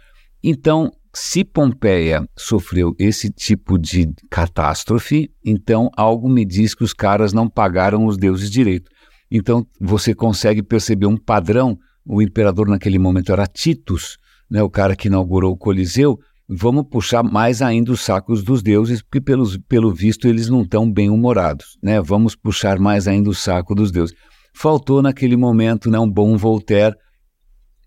Então, 0.42 0.92
se 1.18 1.44
Pompeia 1.44 2.26
sofreu 2.36 2.94
esse 2.96 3.28
tipo 3.28 3.76
de 3.76 4.08
catástrofe, 4.30 5.28
então 5.44 5.90
algo 5.96 6.28
me 6.28 6.44
diz 6.44 6.76
que 6.76 6.84
os 6.84 6.92
caras 6.92 7.32
não 7.32 7.48
pagaram 7.48 8.06
os 8.06 8.16
deuses 8.16 8.48
direito. 8.48 8.88
Então 9.28 9.66
você 9.80 10.14
consegue 10.14 10.62
perceber 10.62 11.06
um 11.06 11.16
padrão. 11.16 11.76
O 12.06 12.22
imperador 12.22 12.68
naquele 12.68 13.00
momento 13.00 13.32
era 13.32 13.48
Titus, 13.48 14.16
né, 14.48 14.62
o 14.62 14.70
cara 14.70 14.94
que 14.94 15.08
inaugurou 15.08 15.52
o 15.52 15.56
Coliseu. 15.56 16.18
Vamos 16.48 16.86
puxar 16.88 17.24
mais 17.24 17.60
ainda 17.60 17.90
os 17.90 18.00
sacos 18.00 18.42
dos 18.44 18.62
deuses, 18.62 19.02
porque 19.02 19.20
pelos, 19.20 19.58
pelo 19.68 19.92
visto 19.92 20.28
eles 20.28 20.48
não 20.48 20.62
estão 20.62 20.90
bem 20.90 21.10
humorados. 21.10 21.76
Né? 21.82 22.00
Vamos 22.00 22.36
puxar 22.36 22.78
mais 22.78 23.08
ainda 23.08 23.28
o 23.28 23.34
saco 23.34 23.74
dos 23.74 23.90
deuses. 23.90 24.16
Faltou 24.54 25.02
naquele 25.02 25.36
momento 25.36 25.90
né, 25.90 25.98
um 25.98 26.08
bom 26.08 26.36
Voltaire 26.36 26.96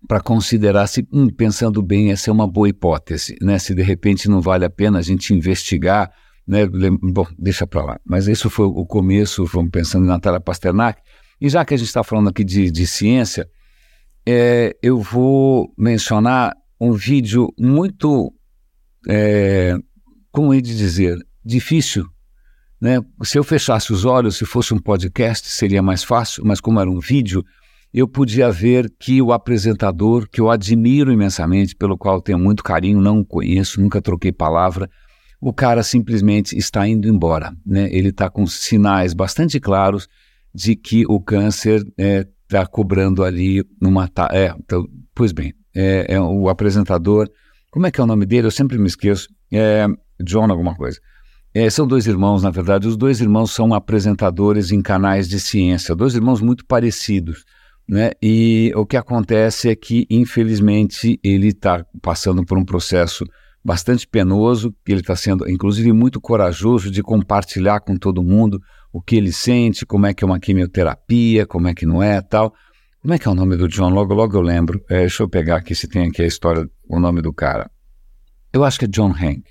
para 0.06 0.20
considerar 0.20 0.86
se, 0.86 1.06
hum, 1.12 1.28
pensando 1.28 1.82
bem, 1.82 2.10
essa 2.10 2.30
é 2.30 2.32
uma 2.32 2.46
boa 2.46 2.68
hipótese, 2.68 3.36
né? 3.40 3.58
Se 3.58 3.74
de 3.74 3.82
repente 3.82 4.28
não 4.28 4.40
vale 4.40 4.64
a 4.64 4.70
pena 4.70 4.98
a 4.98 5.02
gente 5.02 5.32
investigar, 5.32 6.12
né? 6.46 6.66
Bom, 6.66 7.26
deixa 7.38 7.66
para 7.66 7.84
lá. 7.84 8.00
Mas 8.04 8.26
isso 8.26 8.50
foi 8.50 8.66
o 8.66 8.84
começo, 8.84 9.44
vamos 9.46 9.70
pensando 9.70 10.04
em 10.04 10.08
Natália 10.08 10.40
Pasternak. 10.40 11.00
E 11.40 11.48
já 11.48 11.64
que 11.64 11.74
a 11.74 11.76
gente 11.76 11.86
está 11.86 12.02
falando 12.02 12.28
aqui 12.28 12.44
de, 12.44 12.70
de 12.70 12.86
ciência, 12.86 13.48
é, 14.26 14.76
eu 14.82 15.00
vou 15.00 15.72
mencionar 15.76 16.54
um 16.80 16.92
vídeo 16.92 17.52
muito, 17.58 18.32
é, 19.08 19.76
como 20.30 20.52
é 20.52 20.60
de 20.60 20.76
dizer, 20.76 21.18
difícil. 21.44 22.06
Né? 22.80 23.00
Se 23.22 23.38
eu 23.38 23.44
fechasse 23.44 23.92
os 23.92 24.04
olhos, 24.04 24.36
se 24.36 24.44
fosse 24.44 24.74
um 24.74 24.78
podcast, 24.78 25.46
seria 25.48 25.82
mais 25.82 26.02
fácil, 26.02 26.44
mas 26.44 26.60
como 26.60 26.80
era 26.80 26.90
um 26.90 26.98
vídeo, 26.98 27.44
eu 27.92 28.08
podia 28.08 28.50
ver 28.50 28.90
que 28.98 29.20
o 29.20 29.32
apresentador, 29.32 30.26
que 30.28 30.40
eu 30.40 30.50
admiro 30.50 31.12
imensamente, 31.12 31.76
pelo 31.76 31.98
qual 31.98 32.22
tenho 32.22 32.38
muito 32.38 32.64
carinho, 32.64 33.00
não 33.00 33.20
o 33.20 33.24
conheço, 33.24 33.80
nunca 33.80 34.00
troquei 34.00 34.32
palavra, 34.32 34.88
o 35.40 35.52
cara 35.52 35.82
simplesmente 35.82 36.56
está 36.56 36.86
indo 36.88 37.08
embora. 37.08 37.52
Né? 37.66 37.88
Ele 37.92 38.08
está 38.08 38.30
com 38.30 38.46
sinais 38.46 39.12
bastante 39.12 39.60
claros 39.60 40.08
de 40.54 40.74
que 40.74 41.04
o 41.06 41.20
câncer 41.20 41.80
está 41.80 41.92
é, 41.98 42.26
tá 42.48 42.66
cobrando 42.66 43.24
ali 43.24 43.62
numa. 43.80 44.08
É, 44.30 44.54
tá, 44.66 44.76
pois 45.14 45.32
bem, 45.32 45.52
é, 45.74 46.14
é, 46.14 46.20
o 46.20 46.48
apresentador, 46.48 47.28
como 47.70 47.86
é 47.86 47.90
que 47.90 48.00
é 48.00 48.04
o 48.04 48.06
nome 48.06 48.24
dele? 48.24 48.46
Eu 48.46 48.50
sempre 48.50 48.78
me 48.78 48.86
esqueço. 48.86 49.28
É 49.52 49.86
John 50.22 50.50
alguma 50.50 50.74
coisa. 50.74 50.98
É, 51.54 51.68
são 51.68 51.86
dois 51.86 52.06
irmãos, 52.06 52.42
na 52.42 52.50
verdade. 52.50 52.88
Os 52.88 52.96
dois 52.96 53.20
irmãos 53.20 53.50
são 53.50 53.74
apresentadores 53.74 54.70
em 54.70 54.80
canais 54.80 55.28
de 55.28 55.38
ciência, 55.38 55.94
dois 55.94 56.14
irmãos 56.14 56.40
muito 56.40 56.64
parecidos. 56.64 57.44
Né? 57.92 58.12
E 58.22 58.72
o 58.74 58.86
que 58.86 58.96
acontece 58.96 59.68
é 59.68 59.76
que, 59.76 60.06
infelizmente, 60.08 61.20
ele 61.22 61.48
está 61.48 61.84
passando 62.00 62.42
por 62.42 62.56
um 62.56 62.64
processo 62.64 63.22
bastante 63.62 64.08
penoso, 64.08 64.74
ele 64.88 65.00
está 65.00 65.14
sendo, 65.14 65.46
inclusive, 65.46 65.92
muito 65.92 66.18
corajoso 66.18 66.90
de 66.90 67.02
compartilhar 67.02 67.80
com 67.80 67.94
todo 67.98 68.22
mundo 68.22 68.58
o 68.90 69.02
que 69.02 69.14
ele 69.14 69.30
sente, 69.30 69.84
como 69.84 70.06
é 70.06 70.14
que 70.14 70.24
é 70.24 70.26
uma 70.26 70.40
quimioterapia, 70.40 71.44
como 71.46 71.68
é 71.68 71.74
que 71.74 71.84
não 71.84 72.02
é 72.02 72.22
tal. 72.22 72.54
Como 73.02 73.12
é 73.12 73.18
que 73.18 73.28
é 73.28 73.30
o 73.30 73.34
nome 73.34 73.58
do 73.58 73.68
John? 73.68 73.90
Logo, 73.90 74.14
logo 74.14 74.38
eu 74.38 74.40
lembro. 74.40 74.82
É, 74.88 75.00
deixa 75.00 75.22
eu 75.22 75.28
pegar 75.28 75.56
aqui 75.56 75.74
se 75.74 75.86
tem 75.86 76.08
aqui 76.08 76.22
a 76.22 76.26
história, 76.26 76.66
o 76.88 76.98
nome 76.98 77.20
do 77.20 77.30
cara. 77.30 77.70
Eu 78.54 78.64
acho 78.64 78.78
que 78.78 78.86
é 78.86 78.88
John 78.88 79.10
Hank. 79.10 79.44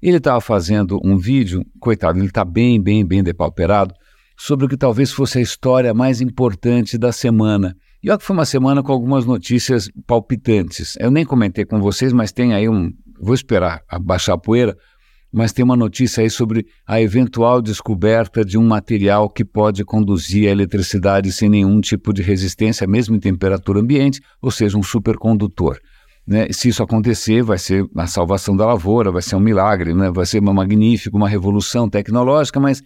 Ele 0.00 0.18
estava 0.18 0.40
fazendo 0.40 1.00
um 1.04 1.18
vídeo, 1.18 1.66
coitado, 1.80 2.20
ele 2.20 2.28
está 2.28 2.44
bem, 2.44 2.80
bem, 2.80 3.04
bem 3.04 3.20
depauperado, 3.20 3.92
sobre 4.36 4.66
o 4.66 4.68
que 4.68 4.76
talvez 4.76 5.12
fosse 5.12 5.38
a 5.38 5.42
história 5.42 5.94
mais 5.94 6.20
importante 6.20 6.98
da 6.98 7.12
semana. 7.12 7.76
E 8.02 8.10
olha 8.10 8.18
que 8.18 8.24
foi 8.24 8.34
uma 8.34 8.44
semana 8.44 8.82
com 8.82 8.92
algumas 8.92 9.24
notícias 9.24 9.88
palpitantes. 10.06 10.96
Eu 11.00 11.10
nem 11.10 11.24
comentei 11.24 11.64
com 11.64 11.80
vocês, 11.80 12.12
mas 12.12 12.32
tem 12.32 12.52
aí 12.52 12.68
um. 12.68 12.92
Vou 13.18 13.34
esperar 13.34 13.82
baixar 14.02 14.34
a 14.34 14.38
poeira, 14.38 14.76
mas 15.32 15.52
tem 15.52 15.64
uma 15.64 15.76
notícia 15.76 16.22
aí 16.22 16.28
sobre 16.28 16.66
a 16.86 17.00
eventual 17.00 17.62
descoberta 17.62 18.44
de 18.44 18.58
um 18.58 18.66
material 18.66 19.28
que 19.30 19.44
pode 19.44 19.84
conduzir 19.84 20.48
a 20.48 20.52
eletricidade 20.52 21.32
sem 21.32 21.48
nenhum 21.48 21.80
tipo 21.80 22.12
de 22.12 22.22
resistência, 22.22 22.86
mesmo 22.86 23.16
em 23.16 23.20
temperatura 23.20 23.80
ambiente, 23.80 24.20
ou 24.42 24.50
seja, 24.50 24.76
um 24.76 24.82
supercondutor. 24.82 25.78
Né? 26.26 26.46
Se 26.52 26.68
isso 26.68 26.82
acontecer, 26.82 27.42
vai 27.42 27.58
ser 27.58 27.84
a 27.96 28.06
salvação 28.06 28.56
da 28.56 28.66
lavoura, 28.66 29.10
vai 29.10 29.22
ser 29.22 29.36
um 29.36 29.40
milagre, 29.40 29.92
né? 29.92 30.10
vai 30.10 30.24
ser 30.24 30.40
uma 30.40 30.54
magnífica, 30.54 31.16
uma 31.16 31.28
revolução 31.28 31.88
tecnológica, 31.88 32.60
mas 32.60 32.82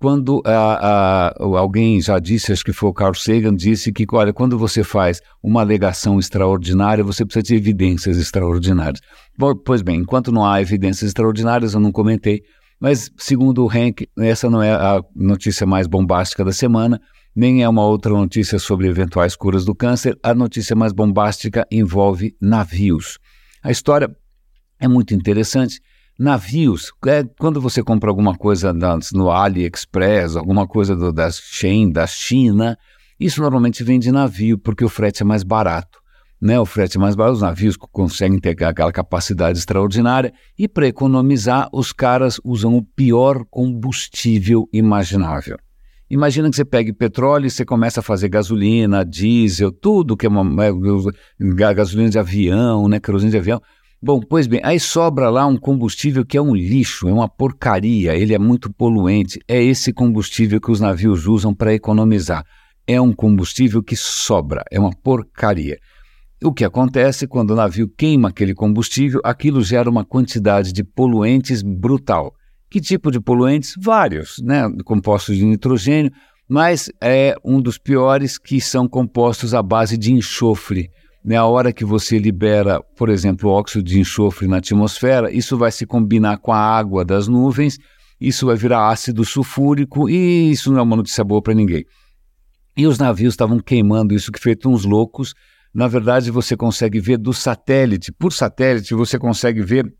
quando 0.00 0.42
alguém 1.56 2.00
já 2.00 2.18
disse, 2.18 2.52
acho 2.52 2.64
que 2.64 2.72
foi 2.72 2.88
o 2.88 2.94
Carl 2.94 3.14
Sagan, 3.14 3.54
disse 3.54 3.92
que, 3.92 4.06
olha, 4.12 4.32
quando 4.32 4.58
você 4.58 4.82
faz 4.82 5.20
uma 5.42 5.60
alegação 5.60 6.18
extraordinária, 6.18 7.04
você 7.04 7.22
precisa 7.24 7.42
de 7.42 7.54
evidências 7.54 8.16
extraordinárias. 8.16 9.02
Bom, 9.38 9.54
pois 9.54 9.82
bem, 9.82 10.00
enquanto 10.00 10.32
não 10.32 10.44
há 10.44 10.60
evidências 10.60 11.08
extraordinárias, 11.08 11.74
eu 11.74 11.80
não 11.80 11.92
comentei, 11.92 12.40
mas 12.80 13.10
segundo 13.18 13.62
o 13.62 13.68
Hank, 13.68 14.08
essa 14.18 14.48
não 14.48 14.62
é 14.62 14.72
a 14.72 15.02
notícia 15.14 15.66
mais 15.66 15.86
bombástica 15.86 16.42
da 16.42 16.52
semana, 16.52 16.98
nem 17.36 17.62
é 17.62 17.68
uma 17.68 17.84
outra 17.84 18.10
notícia 18.10 18.58
sobre 18.58 18.88
eventuais 18.88 19.36
curas 19.36 19.66
do 19.66 19.74
câncer. 19.74 20.18
A 20.22 20.34
notícia 20.34 20.74
mais 20.74 20.94
bombástica 20.94 21.66
envolve 21.70 22.34
navios. 22.40 23.18
A 23.62 23.70
história 23.70 24.10
é 24.80 24.88
muito 24.88 25.14
interessante. 25.14 25.78
Navios, 26.20 26.92
é, 27.06 27.24
quando 27.38 27.62
você 27.62 27.82
compra 27.82 28.10
alguma 28.10 28.36
coisa 28.36 28.74
no 29.14 29.30
AliExpress, 29.30 30.36
alguma 30.36 30.66
coisa 30.66 30.94
do, 30.94 31.10
da 31.10 31.30
Shein, 31.30 31.90
da 31.90 32.06
China, 32.06 32.76
isso 33.18 33.40
normalmente 33.40 33.82
vem 33.82 33.98
de 33.98 34.12
navio, 34.12 34.58
porque 34.58 34.84
o 34.84 34.88
frete 34.90 35.22
é 35.22 35.24
mais 35.24 35.42
barato. 35.42 35.98
Né, 36.38 36.60
o 36.60 36.66
frete 36.66 36.98
é 36.98 37.00
mais 37.00 37.14
barato, 37.14 37.36
os 37.36 37.40
navios 37.40 37.74
conseguem 37.78 38.38
ter 38.38 38.50
aquela 38.50 38.92
capacidade 38.92 39.58
extraordinária 39.58 40.30
e 40.58 40.68
para 40.68 40.86
economizar, 40.86 41.70
os 41.72 41.90
caras 41.90 42.38
usam 42.44 42.76
o 42.76 42.82
pior 42.82 43.42
combustível 43.50 44.68
imaginável. 44.74 45.56
Imagina 46.10 46.50
que 46.50 46.56
você 46.56 46.66
pegue 46.66 46.92
petróleo 46.92 47.46
e 47.46 47.50
você 47.50 47.64
começa 47.64 48.00
a 48.00 48.02
fazer 48.02 48.28
gasolina, 48.28 49.06
diesel, 49.06 49.72
tudo 49.72 50.18
que 50.18 50.26
é 50.26 50.28
uma 50.28 50.66
é, 50.66 50.70
gasolina 51.72 52.10
de 52.10 52.18
avião, 52.18 52.88
né, 52.88 53.00
querosene 53.00 53.30
de 53.30 53.38
avião. 53.38 53.58
Bom, 54.02 54.18
pois 54.18 54.46
bem, 54.46 54.62
aí 54.64 54.80
sobra 54.80 55.28
lá 55.28 55.46
um 55.46 55.58
combustível 55.58 56.24
que 56.24 56.38
é 56.38 56.40
um 56.40 56.54
lixo, 56.54 57.06
é 57.06 57.12
uma 57.12 57.28
porcaria, 57.28 58.16
ele 58.16 58.32
é 58.32 58.38
muito 58.38 58.72
poluente. 58.72 59.38
É 59.46 59.62
esse 59.62 59.92
combustível 59.92 60.58
que 60.58 60.70
os 60.70 60.80
navios 60.80 61.26
usam 61.26 61.54
para 61.54 61.74
economizar. 61.74 62.42
É 62.86 62.98
um 62.98 63.12
combustível 63.12 63.82
que 63.82 63.94
sobra, 63.94 64.64
é 64.70 64.80
uma 64.80 64.90
porcaria. 64.90 65.76
O 66.42 66.50
que 66.50 66.64
acontece 66.64 67.26
quando 67.26 67.50
o 67.50 67.54
navio 67.54 67.86
queima 67.94 68.30
aquele 68.30 68.54
combustível, 68.54 69.20
aquilo 69.22 69.62
gera 69.62 69.90
uma 69.90 70.02
quantidade 70.02 70.72
de 70.72 70.82
poluentes 70.82 71.60
brutal. 71.60 72.32
Que 72.70 72.80
tipo 72.80 73.10
de 73.10 73.20
poluentes? 73.20 73.74
Vários, 73.78 74.36
né? 74.42 74.62
Compostos 74.82 75.36
de 75.36 75.44
nitrogênio, 75.44 76.10
mas 76.48 76.90
é 77.02 77.34
um 77.44 77.60
dos 77.60 77.76
piores 77.76 78.38
que 78.38 78.62
são 78.62 78.88
compostos 78.88 79.52
à 79.52 79.62
base 79.62 79.98
de 79.98 80.10
enxofre. 80.10 80.88
Né? 81.24 81.36
A 81.36 81.44
hora 81.44 81.72
que 81.72 81.84
você 81.84 82.18
libera, 82.18 82.82
por 82.96 83.08
exemplo, 83.08 83.50
óxido 83.50 83.84
de 83.84 84.00
enxofre 84.00 84.46
na 84.48 84.58
atmosfera, 84.58 85.30
isso 85.32 85.56
vai 85.56 85.70
se 85.70 85.86
combinar 85.86 86.38
com 86.38 86.52
a 86.52 86.58
água 86.58 87.04
das 87.04 87.28
nuvens, 87.28 87.78
isso 88.20 88.46
vai 88.46 88.56
virar 88.56 88.88
ácido 88.88 89.24
sulfúrico 89.24 90.08
e 90.08 90.50
isso 90.50 90.72
não 90.72 90.78
é 90.78 90.82
uma 90.82 90.96
notícia 90.96 91.24
boa 91.24 91.42
para 91.42 91.54
ninguém. 91.54 91.84
E 92.76 92.86
os 92.86 92.98
navios 92.98 93.34
estavam 93.34 93.58
queimando 93.58 94.14
isso 94.14 94.32
que 94.32 94.40
feito 94.40 94.68
uns 94.68 94.84
loucos. 94.84 95.34
Na 95.74 95.88
verdade, 95.88 96.30
você 96.30 96.56
consegue 96.56 97.00
ver 97.00 97.18
do 97.18 97.32
satélite, 97.32 98.12
por 98.12 98.32
satélite, 98.32 98.94
você 98.94 99.18
consegue 99.18 99.62
ver 99.62 99.92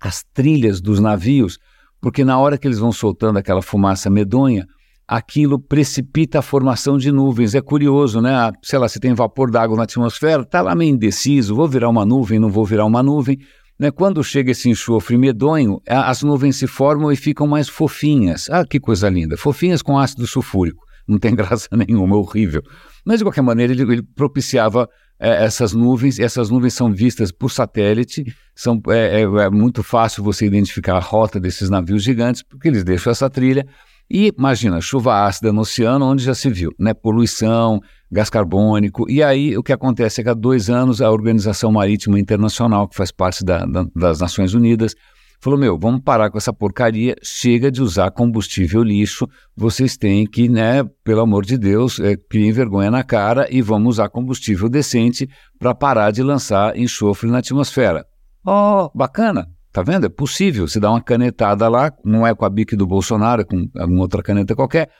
as 0.00 0.24
trilhas 0.32 0.80
dos 0.80 1.00
navios 1.00 1.58
porque 2.00 2.24
na 2.24 2.38
hora 2.38 2.56
que 2.56 2.66
eles 2.66 2.78
vão 2.78 2.90
soltando 2.90 3.38
aquela 3.38 3.60
fumaça 3.60 4.08
medonha, 4.08 4.66
aquilo 5.10 5.58
precipita 5.58 6.38
a 6.38 6.42
formação 6.42 6.96
de 6.96 7.10
nuvens. 7.10 7.56
É 7.56 7.60
curioso, 7.60 8.20
né? 8.20 8.32
Ah, 8.32 8.52
sei 8.62 8.78
lá, 8.78 8.88
se 8.88 9.00
tem 9.00 9.12
vapor 9.12 9.50
d'água 9.50 9.76
na 9.76 9.82
atmosfera, 9.82 10.42
está 10.42 10.62
lá 10.62 10.72
meio 10.72 10.94
indeciso, 10.94 11.56
vou 11.56 11.66
virar 11.66 11.88
uma 11.88 12.06
nuvem, 12.06 12.38
não 12.38 12.48
vou 12.48 12.64
virar 12.64 12.84
uma 12.84 13.02
nuvem. 13.02 13.36
Né? 13.76 13.90
Quando 13.90 14.22
chega 14.22 14.52
esse 14.52 14.70
enxofre 14.70 15.18
medonho, 15.18 15.80
as 15.88 16.22
nuvens 16.22 16.54
se 16.54 16.68
formam 16.68 17.10
e 17.10 17.16
ficam 17.16 17.44
mais 17.48 17.68
fofinhas. 17.68 18.48
Ah, 18.48 18.64
que 18.64 18.78
coisa 18.78 19.08
linda! 19.08 19.36
Fofinhas 19.36 19.82
com 19.82 19.98
ácido 19.98 20.28
sulfúrico. 20.28 20.84
Não 21.08 21.18
tem 21.18 21.34
graça 21.34 21.68
nenhuma, 21.72 22.14
é 22.14 22.18
horrível. 22.18 22.62
Mas, 23.04 23.18
de 23.18 23.24
qualquer 23.24 23.42
maneira, 23.42 23.72
ele, 23.72 23.82
ele 23.82 24.02
propiciava 24.14 24.88
é, 25.18 25.44
essas 25.44 25.72
nuvens, 25.72 26.20
essas 26.20 26.50
nuvens 26.50 26.74
são 26.74 26.92
vistas 26.92 27.32
por 27.32 27.50
satélite, 27.50 28.24
são, 28.54 28.80
é, 28.90 29.22
é, 29.22 29.22
é, 29.22 29.50
muito 29.50 29.82
fácil 29.82 30.22
você 30.22 30.46
identificar 30.46 30.96
a 30.96 31.00
rota 31.00 31.40
desses 31.40 31.68
navios 31.68 32.04
gigantes, 32.04 32.44
porque 32.44 32.68
eles 32.68 32.84
deixam 32.84 33.10
essa 33.10 33.28
trilha. 33.28 33.66
E 34.10 34.32
imagina, 34.36 34.80
chuva 34.80 35.24
ácida 35.24 35.52
no 35.52 35.60
oceano, 35.60 36.04
onde 36.04 36.24
já 36.24 36.34
se 36.34 36.50
viu, 36.50 36.72
né? 36.76 36.92
Poluição, 36.92 37.80
gás 38.10 38.28
carbônico. 38.28 39.08
E 39.08 39.22
aí 39.22 39.56
o 39.56 39.62
que 39.62 39.72
acontece 39.72 40.20
é 40.20 40.24
que 40.24 40.30
há 40.30 40.34
dois 40.34 40.68
anos 40.68 41.00
a 41.00 41.08
Organização 41.08 41.70
Marítima 41.70 42.18
Internacional, 42.18 42.88
que 42.88 42.96
faz 42.96 43.12
parte 43.12 43.44
da, 43.44 43.64
da, 43.64 43.86
das 43.94 44.18
Nações 44.18 44.52
Unidas, 44.52 44.96
falou: 45.40 45.56
meu, 45.56 45.78
vamos 45.78 46.00
parar 46.00 46.28
com 46.28 46.38
essa 46.38 46.52
porcaria, 46.52 47.14
chega 47.22 47.70
de 47.70 47.80
usar 47.80 48.10
combustível 48.10 48.82
lixo, 48.82 49.28
vocês 49.56 49.96
têm 49.96 50.26
que, 50.26 50.48
né, 50.48 50.82
pelo 51.04 51.20
amor 51.20 51.44
de 51.44 51.56
Deus, 51.56 52.00
é, 52.00 52.16
criem 52.16 52.50
vergonha 52.50 52.90
na 52.90 53.04
cara 53.04 53.46
e 53.48 53.62
vamos 53.62 53.94
usar 53.94 54.08
combustível 54.08 54.68
decente 54.68 55.28
para 55.56 55.72
parar 55.72 56.10
de 56.10 56.22
lançar 56.24 56.76
enxofre 56.76 57.30
na 57.30 57.38
atmosfera. 57.38 58.04
Oh, 58.44 58.90
bacana! 58.92 59.46
Tá 59.72 59.82
vendo? 59.82 60.06
É 60.06 60.08
possível. 60.08 60.66
Se 60.66 60.80
dá 60.80 60.90
uma 60.90 61.00
canetada 61.00 61.68
lá, 61.68 61.92
não 62.04 62.26
é 62.26 62.34
com 62.34 62.44
a 62.44 62.50
bique 62.50 62.74
do 62.74 62.86
Bolsonaro, 62.86 63.42
é 63.42 63.44
com 63.44 63.68
alguma 63.78 64.02
outra 64.02 64.22
caneta 64.22 64.54
qualquer, 64.54 64.90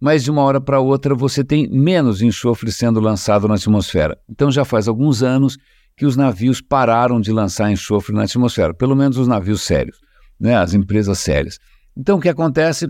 mas 0.00 0.22
de 0.22 0.30
uma 0.30 0.42
hora 0.42 0.60
para 0.60 0.80
outra 0.80 1.14
você 1.14 1.42
tem 1.42 1.68
menos 1.68 2.20
enxofre 2.20 2.70
sendo 2.70 3.00
lançado 3.00 3.48
na 3.48 3.54
atmosfera. 3.54 4.18
Então 4.28 4.50
já 4.50 4.64
faz 4.64 4.86
alguns 4.86 5.22
anos 5.22 5.56
que 5.96 6.06
os 6.06 6.16
navios 6.16 6.60
pararam 6.60 7.20
de 7.20 7.32
lançar 7.32 7.72
enxofre 7.72 8.14
na 8.14 8.22
atmosfera, 8.22 8.72
pelo 8.72 8.94
menos 8.94 9.16
os 9.16 9.26
navios 9.26 9.62
sérios, 9.62 9.98
né, 10.38 10.56
as 10.56 10.74
empresas 10.74 11.18
sérias. 11.18 11.58
Então 11.96 12.18
o 12.18 12.20
que 12.20 12.28
acontece 12.28 12.86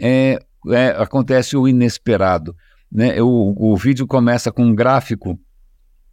é, 0.00 0.38
é 0.68 0.88
acontece 0.98 1.56
o 1.56 1.68
inesperado. 1.68 2.56
Né? 2.90 3.22
O, 3.22 3.72
o 3.72 3.76
vídeo 3.76 4.06
começa 4.06 4.50
com 4.50 4.64
um 4.64 4.74
gráfico 4.74 5.38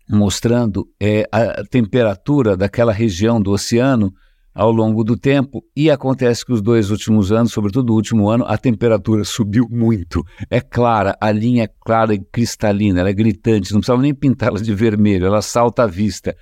mostrando 0.08 0.88
é, 1.02 1.28
a 1.32 1.64
temperatura 1.64 2.56
daquela 2.56 2.92
região 2.92 3.42
do 3.42 3.52
oceano 3.52 4.14
ao 4.56 4.72
longo 4.72 5.04
do 5.04 5.18
tempo, 5.18 5.62
e 5.76 5.92
acontece 5.92 6.46
que 6.46 6.54
os 6.54 6.62
dois 6.62 6.90
últimos 6.90 7.30
anos, 7.30 7.52
sobretudo 7.52 7.92
o 7.92 7.96
último 7.96 8.30
ano, 8.30 8.46
a 8.48 8.58
temperatura 8.58 9.26
subiu 9.26 9.68
muito. 9.70 10.24
É 10.50 10.62
clara, 10.62 11.18
a 11.20 11.30
linha 11.30 11.66
é 11.66 11.68
clara 11.68 12.14
e 12.14 12.20
cristalina, 12.20 13.02
ela 13.02 13.10
é 13.10 13.14
gritante, 13.14 13.74
não 13.74 13.82
precisava 13.82 14.02
nem 14.02 14.14
pintá-la 14.14 14.62
de 14.62 14.74
vermelho, 14.74 15.26
ela 15.26 15.42
salta 15.42 15.84
à 15.84 15.88
vista. 15.88 16.34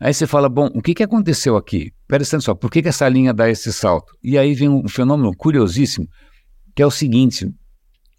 Aí 0.00 0.14
você 0.14 0.26
fala, 0.26 0.48
bom, 0.48 0.70
o 0.74 0.80
que, 0.80 0.94
que 0.94 1.02
aconteceu 1.02 1.54
aqui? 1.54 1.92
Presta 2.08 2.40
só, 2.40 2.54
por 2.54 2.70
que, 2.70 2.80
que 2.80 2.88
essa 2.88 3.06
linha 3.06 3.34
dá 3.34 3.50
esse 3.50 3.70
salto? 3.70 4.14
E 4.24 4.38
aí 4.38 4.54
vem 4.54 4.70
um 4.70 4.88
fenômeno 4.88 5.36
curiosíssimo, 5.36 6.08
que 6.74 6.82
é 6.82 6.86
o 6.86 6.90
seguinte, 6.90 7.46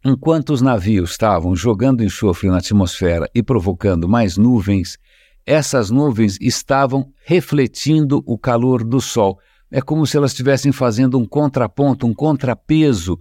enquanto 0.05 0.51
os 0.51 0.62
navios 0.62 1.10
estavam 1.12 1.55
jogando 1.55 2.03
enxofre 2.03 2.48
na 2.48 2.60
atmosfera 2.60 3.27
e 3.33 3.41
provocando 3.41 4.07
mais 4.07 4.38
nuvens, 4.38 5.00
essas 5.45 5.89
nuvens 5.89 6.38
estavam 6.39 7.12
refletindo 7.25 8.24
o 8.25 8.38
calor 8.38 8.83
do 8.83 9.00
Sol. 9.01 9.39
É 9.71 9.81
como 9.81 10.05
se 10.05 10.17
elas 10.17 10.31
estivessem 10.31 10.71
fazendo 10.71 11.17
um 11.17 11.25
contraponto, 11.25 12.05
um 12.05 12.13
contrapeso 12.13 13.17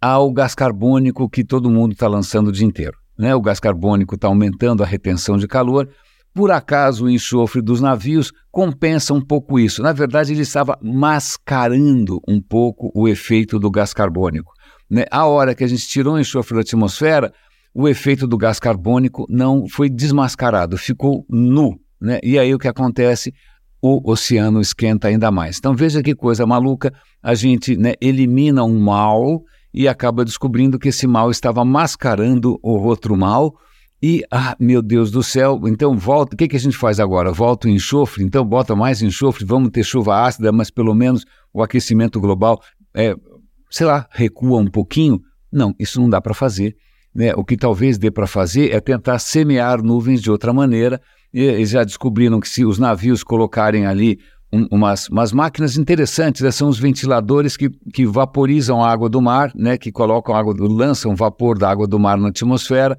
ao 0.00 0.32
gás 0.32 0.54
carbônico 0.54 1.28
que 1.28 1.44
todo 1.44 1.70
mundo 1.70 1.92
está 1.92 2.08
lançando 2.08 2.48
o 2.48 2.52
dia 2.52 2.66
inteiro. 2.66 2.96
Né? 3.16 3.34
O 3.34 3.40
gás 3.40 3.60
carbônico 3.60 4.16
está 4.16 4.26
aumentando 4.26 4.82
a 4.82 4.86
retenção 4.86 5.36
de 5.36 5.46
calor, 5.46 5.88
Por 6.34 6.50
acaso 6.50 7.04
o 7.04 7.10
enxofre 7.10 7.60
dos 7.60 7.80
navios 7.80 8.32
compensa 8.50 9.12
um 9.12 9.20
pouco 9.20 9.60
isso. 9.60 9.82
Na 9.82 9.92
verdade, 9.92 10.32
ele 10.32 10.40
estava 10.40 10.78
mascarando 10.82 12.20
um 12.26 12.40
pouco 12.40 12.90
o 12.94 13.06
efeito 13.06 13.58
do 13.58 13.70
gás 13.70 13.92
carbônico. 13.92 14.52
Né? 14.90 15.04
A 15.10 15.26
hora 15.26 15.54
que 15.54 15.62
a 15.62 15.66
gente 15.66 15.86
tirou 15.86 16.14
o 16.14 16.18
enxofre 16.18 16.54
da 16.54 16.62
atmosfera, 16.62 17.32
o 17.74 17.88
efeito 17.88 18.26
do 18.26 18.36
gás 18.36 18.58
carbônico 18.60 19.26
não 19.28 19.66
foi 19.68 19.88
desmascarado, 19.88 20.76
ficou 20.76 21.24
nu. 21.28 21.78
Né? 22.00 22.18
E 22.22 22.38
aí 22.38 22.54
o 22.54 22.58
que 22.58 22.68
acontece? 22.68 23.32
O 23.80 24.10
oceano 24.10 24.60
esquenta 24.60 25.08
ainda 25.08 25.30
mais. 25.30 25.58
Então 25.58 25.74
veja 25.74 26.02
que 26.02 26.14
coisa 26.14 26.46
maluca, 26.46 26.92
a 27.22 27.34
gente 27.34 27.76
né, 27.76 27.94
elimina 28.00 28.62
um 28.64 28.78
mal 28.78 29.42
e 29.72 29.88
acaba 29.88 30.24
descobrindo 30.24 30.78
que 30.78 30.88
esse 30.88 31.06
mal 31.06 31.30
estava 31.30 31.64
mascarando 31.64 32.58
o 32.62 32.72
outro 32.78 33.16
mal. 33.16 33.54
E, 34.02 34.24
ah, 34.32 34.56
meu 34.58 34.82
Deus 34.82 35.12
do 35.12 35.22
céu, 35.22 35.60
então 35.66 35.96
volta, 35.96 36.34
o 36.34 36.36
que, 36.36 36.48
que 36.48 36.56
a 36.56 36.60
gente 36.60 36.76
faz 36.76 36.98
agora? 36.98 37.32
Volta 37.32 37.68
o 37.68 37.70
enxofre, 37.70 38.24
então 38.24 38.44
bota 38.44 38.74
mais 38.74 39.00
enxofre, 39.00 39.44
vamos 39.44 39.70
ter 39.70 39.84
chuva 39.84 40.24
ácida, 40.24 40.50
mas 40.50 40.70
pelo 40.70 40.92
menos 40.92 41.24
o 41.52 41.62
aquecimento 41.62 42.20
global, 42.20 42.60
é, 42.92 43.14
sei 43.70 43.86
lá, 43.86 44.08
recua 44.10 44.58
um 44.60 44.66
pouquinho? 44.66 45.20
Não, 45.52 45.72
isso 45.78 46.00
não 46.00 46.10
dá 46.10 46.20
para 46.20 46.34
fazer. 46.34 46.76
Né? 47.14 47.32
O 47.34 47.44
que 47.44 47.56
talvez 47.56 47.98
dê 47.98 48.10
para 48.10 48.26
fazer 48.26 48.72
é 48.72 48.80
tentar 48.80 49.18
semear 49.18 49.82
nuvens 49.82 50.20
de 50.20 50.30
outra 50.30 50.52
maneira. 50.52 51.00
E, 51.32 51.42
eles 51.42 51.70
já 51.70 51.84
descobriram 51.84 52.40
que 52.40 52.48
se 52.48 52.64
os 52.64 52.78
navios 52.78 53.22
colocarem 53.22 53.86
ali 53.86 54.18
um, 54.52 54.66
umas, 54.70 55.08
umas 55.08 55.32
máquinas 55.32 55.76
interessantes, 55.76 56.42
né? 56.42 56.50
são 56.50 56.68
os 56.68 56.78
ventiladores 56.78 57.56
que, 57.56 57.70
que 57.92 58.06
vaporizam 58.06 58.82
a 58.82 58.90
água 58.90 59.08
do 59.08 59.20
mar, 59.20 59.50
né? 59.54 59.78
que 59.78 59.90
colocam 59.90 60.34
água, 60.34 60.54
lançam 60.58 61.16
vapor 61.16 61.58
da 61.58 61.70
água 61.70 61.86
do 61.86 61.98
mar 61.98 62.18
na 62.18 62.28
atmosfera. 62.28 62.98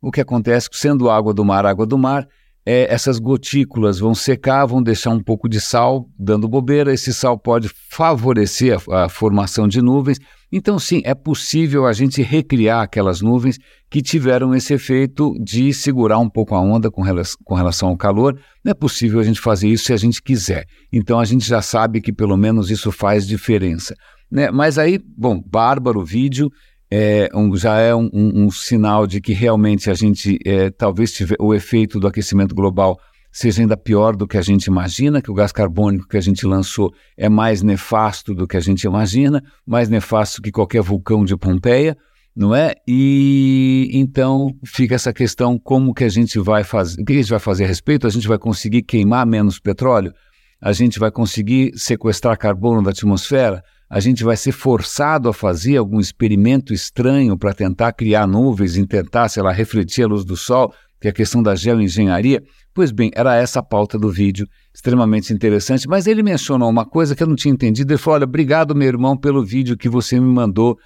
O 0.00 0.10
que 0.10 0.20
acontece, 0.20 0.68
sendo 0.72 1.10
água 1.10 1.32
do 1.32 1.44
mar, 1.44 1.64
água 1.64 1.86
do 1.86 1.98
mar, 1.98 2.26
é, 2.64 2.92
essas 2.92 3.18
gotículas 3.18 3.98
vão 3.98 4.14
secar, 4.14 4.64
vão 4.66 4.82
deixar 4.82 5.10
um 5.10 5.20
pouco 5.20 5.48
de 5.48 5.60
sal 5.60 6.08
dando 6.18 6.48
bobeira. 6.48 6.92
Esse 6.92 7.12
sal 7.12 7.36
pode 7.36 7.68
favorecer 7.68 8.78
a, 8.88 9.04
a, 9.04 9.08
formação 9.08 9.66
de 9.66 9.82
nuvens. 9.82 10.18
Então, 10.52 10.78
sim, 10.78 11.00
é 11.04 11.14
possível 11.14 11.86
a 11.86 11.94
gente 11.94 12.20
recriar 12.20 12.82
aquelas 12.82 13.22
nuvens 13.22 13.58
que 13.90 14.02
tiveram 14.02 14.54
esse 14.54 14.74
efeito 14.74 15.32
de 15.42 15.72
segurar 15.72 16.18
um 16.18 16.28
pouco 16.28 16.54
a 16.54 16.60
onda 16.60 16.90
com, 16.90 17.00
rela 17.00 17.22
com 17.42 17.54
relação 17.54 17.88
ao 17.88 17.96
calor. 17.96 18.38
Não 18.62 18.70
é 18.70 18.74
possível 18.74 19.18
a 19.18 19.22
gente 19.22 19.40
fazer 19.40 19.68
isso 19.68 19.84
se 19.84 19.94
a 19.94 19.96
gente 19.96 20.22
quiser. 20.22 20.66
Então, 20.92 21.18
a 21.18 21.24
gente 21.24 21.48
já 21.48 21.62
sabe 21.62 22.02
que 22.02 22.12
pelo 22.12 22.36
menos 22.36 22.70
isso 22.70 22.92
faz 22.92 23.26
diferença. 23.26 23.94
Né? 24.30 24.50
Mas 24.50 24.76
aí, 24.76 25.00
bom, 25.16 25.42
bárbaro 25.42 26.04
vídeo 26.04 26.50
é 26.90 27.30
um, 27.34 27.56
já 27.56 27.78
é 27.78 27.94
um, 27.94 28.10
um, 28.12 28.44
um, 28.44 28.50
sinal 28.50 29.06
de 29.06 29.18
que 29.18 29.32
realmente 29.32 29.90
a 29.90 29.94
gente 29.94 30.38
é, 30.44 30.68
talvez 30.68 31.10
tiver, 31.10 31.36
o 31.40 31.54
efeito 31.54 31.98
do 31.98 32.06
aquecimento 32.06 32.54
global 32.54 32.98
seja 33.32 33.62
ainda 33.62 33.76
pior 33.76 34.14
do 34.14 34.26
que 34.26 34.36
a 34.36 34.42
gente 34.42 34.66
imagina, 34.66 35.22
que 35.22 35.30
o 35.30 35.34
gás 35.34 35.50
carbônico 35.50 36.06
que 36.06 36.16
a 36.16 36.20
gente 36.20 36.46
lançou 36.46 36.92
é 37.16 37.28
mais 37.28 37.62
nefasto 37.62 38.34
do 38.34 38.46
que 38.46 38.56
a 38.56 38.60
gente 38.60 38.84
imagina, 38.84 39.42
mais 39.66 39.88
nefasto 39.88 40.42
que 40.42 40.52
qualquer 40.52 40.82
vulcão 40.82 41.24
de 41.24 41.36
Pompeia, 41.36 41.96
não 42.36 42.54
é? 42.54 42.74
E 42.86 43.90
então 43.92 44.54
fica 44.64 44.94
essa 44.94 45.12
questão 45.12 45.58
como 45.58 45.94
que 45.94 46.04
a 46.04 46.08
gente 46.08 46.38
vai 46.38 46.62
fazer, 46.62 47.00
o 47.00 47.04
que 47.04 47.12
a 47.12 47.16
gente 47.16 47.30
vai 47.30 47.38
fazer 47.38 47.64
a 47.64 47.66
respeito? 47.66 48.06
A 48.06 48.10
gente 48.10 48.28
vai 48.28 48.38
conseguir 48.38 48.82
queimar 48.82 49.26
menos 49.26 49.58
petróleo? 49.58 50.12
A 50.60 50.72
gente 50.72 50.98
vai 50.98 51.10
conseguir 51.10 51.72
sequestrar 51.74 52.38
carbono 52.38 52.82
da 52.82 52.90
atmosfera? 52.90 53.62
a 53.92 54.00
gente 54.00 54.24
vai 54.24 54.38
ser 54.38 54.52
forçado 54.52 55.28
a 55.28 55.34
fazer 55.34 55.76
algum 55.76 56.00
experimento 56.00 56.72
estranho 56.72 57.36
para 57.36 57.52
tentar 57.52 57.92
criar 57.92 58.26
nuvens 58.26 58.74
e 58.78 58.86
tentar, 58.86 59.28
sei 59.28 59.42
lá, 59.42 59.52
refletir 59.52 60.02
a 60.02 60.06
luz 60.06 60.24
do 60.24 60.34
sol, 60.34 60.72
que 60.98 61.08
é 61.08 61.10
a 61.10 61.12
questão 61.12 61.42
da 61.42 61.54
geoengenharia. 61.54 62.42
Pois 62.74 62.90
bem, 62.90 63.10
era 63.14 63.36
essa 63.36 63.60
a 63.60 63.62
pauta 63.62 63.98
do 63.98 64.10
vídeo, 64.10 64.48
extremamente 64.72 65.32
interessante. 65.32 65.86
Mas 65.86 66.06
ele 66.06 66.22
mencionou 66.22 66.70
uma 66.70 66.86
coisa 66.86 67.14
que 67.14 67.22
eu 67.22 67.26
não 67.26 67.36
tinha 67.36 67.52
entendido. 67.52 67.92
Ele 67.92 67.98
falou: 67.98 68.16
Olha, 68.16 68.24
obrigado, 68.24 68.74
meu 68.74 68.88
irmão, 68.88 69.16
pelo 69.16 69.44
vídeo 69.44 69.76
que 69.76 69.88
você 69.88 70.18
me 70.18 70.26
mandou 70.26 70.78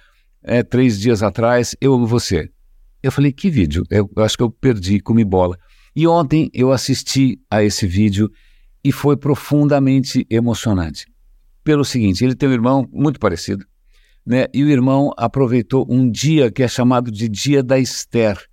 é, 0.43 0.63
três 0.63 0.99
dias 0.99 1.23
atrás. 1.23 1.75
Eu 1.79 1.93
amo 1.93 2.05
você. 2.05 2.49
Eu 3.01 3.11
falei: 3.11 3.31
Que 3.31 3.49
vídeo? 3.49 3.83
Eu, 3.89 4.09
eu 4.15 4.23
acho 4.23 4.35
que 4.35 4.43
eu 4.43 4.51
perdi, 4.51 4.99
comi 4.99 5.23
bola. 5.23 5.57
E 5.95 6.05
ontem 6.05 6.49
eu 6.53 6.71
assisti 6.71 7.39
a 7.49 7.63
esse 7.63 7.87
vídeo 7.87 8.29
e 8.83 8.91
foi 8.91 9.17
profundamente 9.17 10.25
emocionante 10.29 11.07
pelo 11.67 11.83
seguinte: 11.83 12.23
ele 12.23 12.33
tem 12.33 12.47
um 12.47 12.53
irmão 12.53 12.87
muito 12.93 13.19
parecido, 13.19 13.65
né? 14.25 14.45
E 14.53 14.63
o 14.63 14.69
irmão 14.69 15.11
aproveitou 15.17 15.85
um 15.89 16.09
dia 16.09 16.49
que 16.49 16.63
é 16.63 16.67
chamado 16.67 17.11
de 17.11 17.27
Dia 17.27 17.61
da 17.61 17.77
Esther. 17.77 18.46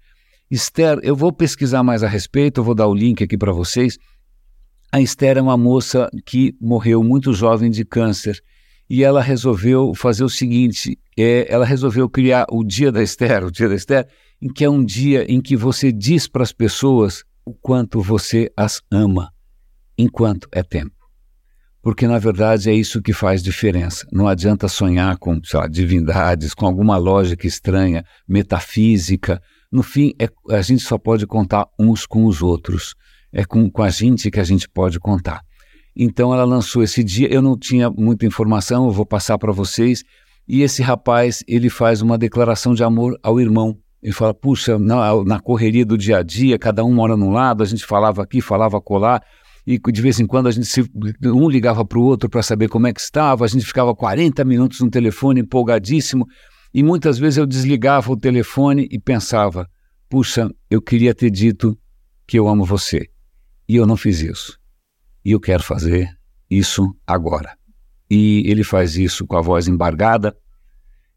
Esther, 0.55 1.01
eu 1.03 1.17
vou 1.17 1.33
pesquisar 1.33 1.83
mais 1.83 2.05
a 2.05 2.09
respeito, 2.09 2.61
eu 2.61 2.65
vou 2.65 2.77
dar 2.77 2.87
o 2.87 2.95
link 2.95 3.25
aqui 3.25 3.37
para 3.37 3.51
vocês. 3.51 3.99
A 4.93 5.01
Esther 5.01 5.37
é 5.37 5.43
uma 5.43 5.57
moça 5.57 6.09
que 6.25 6.55
morreu 6.61 7.03
muito 7.03 7.33
jovem 7.33 7.69
de 7.69 7.85
câncer 7.85 8.41
e 8.89 9.03
ela 9.03 9.21
resolveu 9.21 9.93
fazer 9.97 10.23
o 10.23 10.29
seguinte: 10.29 10.97
é, 11.19 11.53
ela 11.53 11.65
resolveu 11.65 12.09
criar 12.09 12.47
o 12.53 12.63
Dia 12.63 12.93
da 12.93 13.03
Esther, 13.03 13.45
o 13.45 13.51
Dia 13.51 13.69
da 13.69 13.75
Esther, 13.75 14.07
em 14.41 14.47
que 14.49 14.65
é 14.65 14.71
um 14.71 14.85
dia 14.85 15.25
em 15.29 15.41
que 15.41 15.57
você 15.57 15.91
diz 15.91 16.29
para 16.29 16.45
as 16.45 16.53
pessoas 16.53 17.25
o 17.45 17.53
quanto 17.53 18.01
você 18.01 18.49
as 18.57 18.81
ama, 18.93 19.33
enquanto 19.99 20.49
é 20.53 20.63
tempo 20.63 21.05
porque 21.85 22.09
na 22.09 22.19
verdade 22.19 22.71
é 22.71 22.73
isso 22.73 23.03
que 23.03 23.13
faz 23.13 23.43
diferença. 23.43 24.07
Não 24.11 24.27
adianta 24.27 24.69
sonhar 24.69 25.19
com 25.19 25.39
lá, 25.53 25.69
divindades, 25.69 26.55
com 26.55 26.65
alguma 26.65 26.97
lógica 26.97 27.47
estranha, 27.47 28.03
metafísica. 28.27 29.39
No 29.75 29.83
fim, 29.83 30.13
é, 30.21 30.29
a 30.51 30.63
gente 30.63 30.85
só 30.85 30.97
pode 30.97 31.27
contar 31.27 31.67
uns 31.77 32.07
com 32.07 32.27
os 32.27 32.41
outros. 32.41 32.95
É 33.33 33.45
com, 33.45 33.69
com 33.69 33.83
a 33.83 33.91
gente 33.91 34.31
que 34.31 34.39
a 34.39 34.45
gente 34.45 34.69
pode 34.69 35.01
contar. 35.01 35.41
Então 35.97 36.33
ela 36.33 36.45
lançou 36.45 36.81
esse 36.81 37.03
dia, 37.03 37.27
eu 37.29 37.43
não 37.43 37.59
tinha 37.59 37.91
muita 37.91 38.25
informação, 38.25 38.87
eu 38.87 38.93
vou 38.93 39.05
passar 39.05 39.37
para 39.37 39.51
vocês. 39.51 40.05
E 40.47 40.63
esse 40.63 40.81
rapaz, 40.81 41.43
ele 41.49 41.69
faz 41.69 42.03
uma 42.03 42.17
declaração 42.17 42.73
de 42.73 42.85
amor 42.85 43.19
ao 43.21 43.41
irmão. 43.41 43.77
Ele 44.01 44.13
fala, 44.13 44.33
puxa, 44.33 44.79
na, 44.79 45.25
na 45.25 45.41
correria 45.41 45.85
do 45.85 45.99
dia 45.99 46.19
a 46.19 46.23
dia, 46.23 46.57
cada 46.57 46.85
um 46.85 46.95
mora 46.95 47.17
num 47.17 47.33
lado, 47.33 47.65
a 47.65 47.67
gente 47.67 47.85
falava 47.85 48.23
aqui, 48.23 48.41
falava 48.41 48.81
colar, 48.81 49.25
e 49.67 49.77
de 49.77 50.01
vez 50.01 50.21
em 50.21 50.27
quando 50.27 50.47
a 50.47 50.53
gente 50.53 50.67
se, 50.67 50.89
um 51.25 51.49
ligava 51.49 51.85
para 51.85 51.99
o 51.99 52.03
outro 52.03 52.31
para 52.31 52.45
saber 52.45 52.69
como 52.69 52.87
é 52.87 52.93
que 52.93 53.01
estava, 53.01 53.45
a 53.45 53.49
gente 53.49 53.65
ficava 53.65 53.93
40 53.93 54.45
minutos 54.45 54.79
no 54.81 54.89
telefone 54.89 55.41
empolgadíssimo 55.41 56.29
e 56.75 56.83
muitas 56.83 57.17
vezes 57.19 57.39
eu 57.39 57.47
desligava 57.47 58.11
o 58.11 58.17
telefone 58.17 58.89
e 58.91 58.99
pensava: 58.99 59.71
puxa, 60.09 60.51
eu 60.69 60.83
queria 60.83 61.15
ter 61.15 61.31
dito 61.31 61.79
que 62.27 62.37
eu 62.37 62.49
amo 62.49 62.65
você 62.65 63.09
e 63.69 63.77
eu 63.77 63.87
não 63.87 63.97
fiz 63.97 64.21
isso. 64.21 64.59
E 65.25 65.31
eu 65.31 65.41
quero 65.41 65.63
fazer 65.63 66.11
isso 66.51 66.95
agora. 67.07 67.57
E 68.11 68.43
ele 68.45 68.65
faz 68.65 68.97
isso 68.97 69.25
com 69.25 69.37
a 69.37 69.41
voz 69.41 69.69
embargada, 69.69 70.37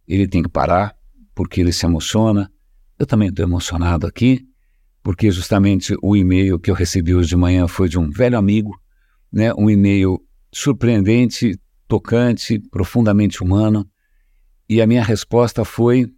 ele 0.08 0.28
tem 0.28 0.44
que 0.44 0.50
parar 0.50 0.96
porque 1.34 1.60
ele 1.60 1.74
se 1.74 1.86
emociona. 1.86 2.52
Eu 2.98 3.06
também 3.06 3.30
estou 3.30 3.44
emocionado 3.44 4.06
aqui 4.06 4.48
porque 5.08 5.32
justamente 5.32 5.96
o 6.02 6.18
e-mail 6.18 6.60
que 6.60 6.70
eu 6.70 6.76
recebi 6.76 7.16
hoje 7.16 7.30
de 7.30 7.36
manhã 7.36 7.68
foi 7.68 7.88
de 7.88 7.98
um 7.98 8.10
velho 8.10 8.38
amigo, 8.38 8.78
né? 9.32 9.54
um 9.54 9.70
e-mail 9.70 10.22
surpreendente, 10.52 11.58
tocante, 11.88 12.60
profundamente 12.70 13.42
humano, 13.42 13.90
e 14.70 14.82
a 14.82 14.88
minha 14.88 15.04
resposta 15.04 15.64
foi: 15.64 16.12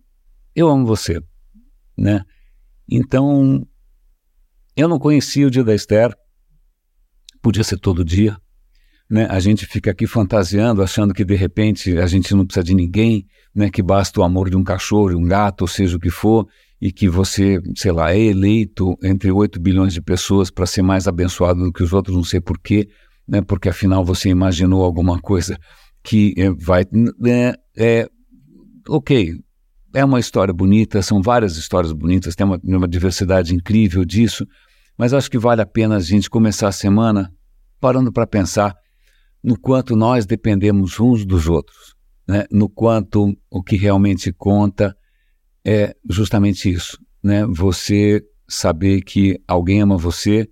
Eu 0.56 0.70
amo 0.70 0.86
você. 0.86 1.22
Né? 1.98 2.24
Então, 2.90 3.66
eu 4.76 4.88
não 4.88 4.98
conhecia 4.98 5.48
o 5.48 5.52
dia 5.52 5.64
da 5.64 5.76
Esther, 5.76 6.16
podia 7.42 7.64
ser 7.64 7.78
todo 7.78 8.06
dia. 8.06 8.38
Né? 9.10 9.28
A 9.30 9.40
gente 9.40 9.66
fica 9.66 9.92
aqui 9.92 10.08
fantasiando, 10.08 10.84
achando 10.84 11.14
que 11.14 11.26
de 11.26 11.36
repente 11.36 11.98
a 11.98 12.08
gente 12.08 12.34
não 12.34 12.46
precisa 12.46 12.64
de 12.64 12.76
ninguém, 12.76 13.28
né? 13.54 13.70
que 13.70 13.82
basta 13.82 14.20
o 14.20 14.24
amor 14.24 14.50
de 14.50 14.56
um 14.56 14.64
cachorro, 14.64 15.18
um 15.18 15.28
gato, 15.28 15.62
ou 15.62 15.68
seja 15.68 15.98
o 15.98 16.00
que 16.00 16.10
for, 16.10 16.48
e 16.82 16.92
que 16.92 17.10
você, 17.10 17.62
sei 17.76 17.92
lá, 17.92 18.14
é 18.14 18.20
eleito 18.20 18.98
entre 19.04 19.32
8 19.32 19.60
bilhões 19.60 19.94
de 19.94 20.02
pessoas 20.02 20.50
para 20.50 20.66
ser 20.66 20.82
mais 20.82 21.08
abençoado 21.08 21.64
do 21.64 21.74
que 21.74 21.84
os 21.84 21.92
outros, 21.92 22.16
não 22.16 22.24
sei 22.24 22.40
porquê, 22.40 22.88
né, 23.28 23.42
porque 23.42 23.70
afinal 23.70 24.04
você 24.04 24.30
imaginou 24.30 24.84
alguma 24.84 25.20
coisa 25.20 25.60
que 26.04 26.34
é, 26.38 26.50
vai. 26.52 26.86
É, 27.26 27.54
é, 27.78 28.10
ok, 28.90 29.40
é 29.94 30.04
uma 30.04 30.20
história 30.20 30.54
bonita, 30.54 31.02
são 31.02 31.22
várias 31.22 31.58
histórias 31.58 31.94
bonitas, 31.94 32.36
tem 32.36 32.46
uma, 32.46 32.60
uma 32.64 32.88
diversidade 32.88 33.54
incrível 33.54 34.04
disso, 34.04 34.46
mas 34.98 35.14
acho 35.14 35.30
que 35.30 35.38
vale 35.38 35.62
a 35.62 35.66
pena 35.66 35.98
a 35.98 36.00
gente 36.00 36.30
começar 36.30 36.68
a 36.68 36.74
semana 36.74 37.34
parando 37.80 38.12
para 38.12 38.28
pensar 38.28 38.76
no 39.44 39.58
quanto 39.58 39.96
nós 39.96 40.26
dependemos 40.26 41.00
uns 41.00 41.26
dos 41.26 41.48
outros, 41.48 41.96
né? 42.28 42.46
no 42.52 42.68
quanto 42.68 43.38
o 43.50 43.64
que 43.64 43.78
realmente 43.78 44.34
conta 44.34 44.96
é 45.66 45.96
justamente 46.10 46.70
isso, 46.70 46.98
né? 47.24 47.46
Você 47.46 48.24
saber 48.48 49.02
que 49.02 49.40
alguém 49.48 49.82
ama 49.82 49.98
você 49.98 50.50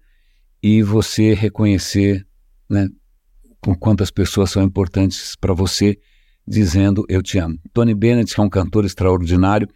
e 0.62 0.84
você 0.84 1.34
reconhecer, 1.34 2.26
né, 2.70 2.88
com 3.60 3.76
quantas 3.76 4.12
pessoas 4.12 4.52
são 4.52 4.62
importantes 4.62 5.36
para 5.36 5.54
você, 5.54 5.98
dizendo 6.48 7.06
eu 7.10 7.22
te 7.22 7.38
amo. 7.38 7.60
Tony 7.74 7.94
Bennett, 7.94 8.34
que 8.34 8.40
é 8.40 8.44
um 8.44 8.50
cantor 8.50 8.86
extraordinário, 8.86 9.68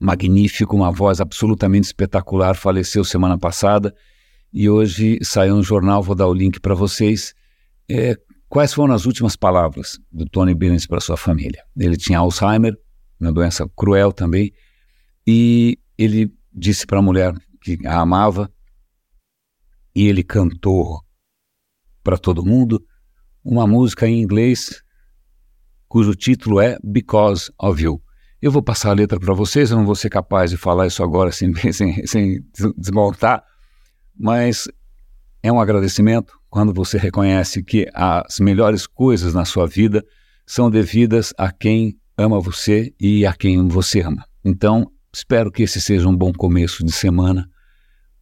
magnífico, 0.00 0.74
uma 0.74 0.90
voz 0.90 1.20
absolutamente 1.20 1.86
espetacular, 1.86 2.54
faleceu 2.54 3.04
semana 3.04 3.38
passada 3.38 3.94
e 4.52 4.68
hoje 4.68 5.18
saiu 5.22 5.54
um 5.54 5.62
jornal, 5.62 6.02
vou 6.02 6.14
dar 6.14 6.26
o 6.26 6.34
link 6.34 6.58
para 6.58 6.74
vocês. 6.74 7.34
É, 7.88 8.16
quais 8.48 8.72
foram 8.72 8.94
as 8.94 9.06
últimas 9.06 9.36
palavras 9.36 9.98
do 10.10 10.24
Tony 10.24 10.54
Billings 10.54 10.86
para 10.86 11.00
sua 11.00 11.16
família? 11.16 11.62
Ele 11.76 11.96
tinha 11.96 12.18
Alzheimer, 12.18 12.76
uma 13.20 13.32
doença 13.32 13.68
cruel 13.76 14.12
também, 14.12 14.52
e 15.26 15.78
ele 15.96 16.32
disse 16.52 16.86
para 16.86 16.98
a 16.98 17.02
mulher 17.02 17.34
que 17.60 17.78
a 17.86 18.00
amava, 18.00 18.50
e 19.94 20.08
ele 20.08 20.22
cantou 20.22 21.00
para 22.02 22.18
todo 22.18 22.44
mundo 22.44 22.84
uma 23.44 23.66
música 23.66 24.08
em 24.08 24.20
inglês 24.20 24.81
cujo 25.92 26.14
título 26.14 26.58
é 26.58 26.78
Because 26.82 27.52
of 27.60 27.82
You. 27.82 28.00
Eu 28.40 28.50
vou 28.50 28.62
passar 28.62 28.92
a 28.92 28.94
letra 28.94 29.20
para 29.20 29.34
vocês, 29.34 29.70
eu 29.70 29.76
não 29.76 29.84
vou 29.84 29.94
ser 29.94 30.08
capaz 30.08 30.50
de 30.50 30.56
falar 30.56 30.86
isso 30.86 31.02
agora 31.02 31.30
sem, 31.30 31.52
sem, 31.70 32.06
sem 32.06 32.42
desmontar, 32.78 33.44
mas 34.18 34.66
é 35.42 35.52
um 35.52 35.60
agradecimento 35.60 36.32
quando 36.48 36.72
você 36.72 36.96
reconhece 36.96 37.62
que 37.62 37.86
as 37.92 38.40
melhores 38.40 38.86
coisas 38.86 39.34
na 39.34 39.44
sua 39.44 39.66
vida 39.66 40.02
são 40.46 40.70
devidas 40.70 41.34
a 41.36 41.52
quem 41.52 41.94
ama 42.16 42.40
você 42.40 42.94
e 42.98 43.26
a 43.26 43.34
quem 43.34 43.68
você 43.68 44.00
ama. 44.00 44.24
Então, 44.42 44.90
espero 45.12 45.52
que 45.52 45.62
esse 45.62 45.78
seja 45.78 46.08
um 46.08 46.16
bom 46.16 46.32
começo 46.32 46.82
de 46.82 46.92
semana. 46.92 47.46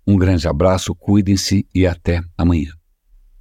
Um 0.04 0.16
grande 0.16 0.48
abraço, 0.48 0.92
cuidem-se 0.92 1.64
e 1.72 1.87
até 1.87 2.20
amanhã. 2.37 2.80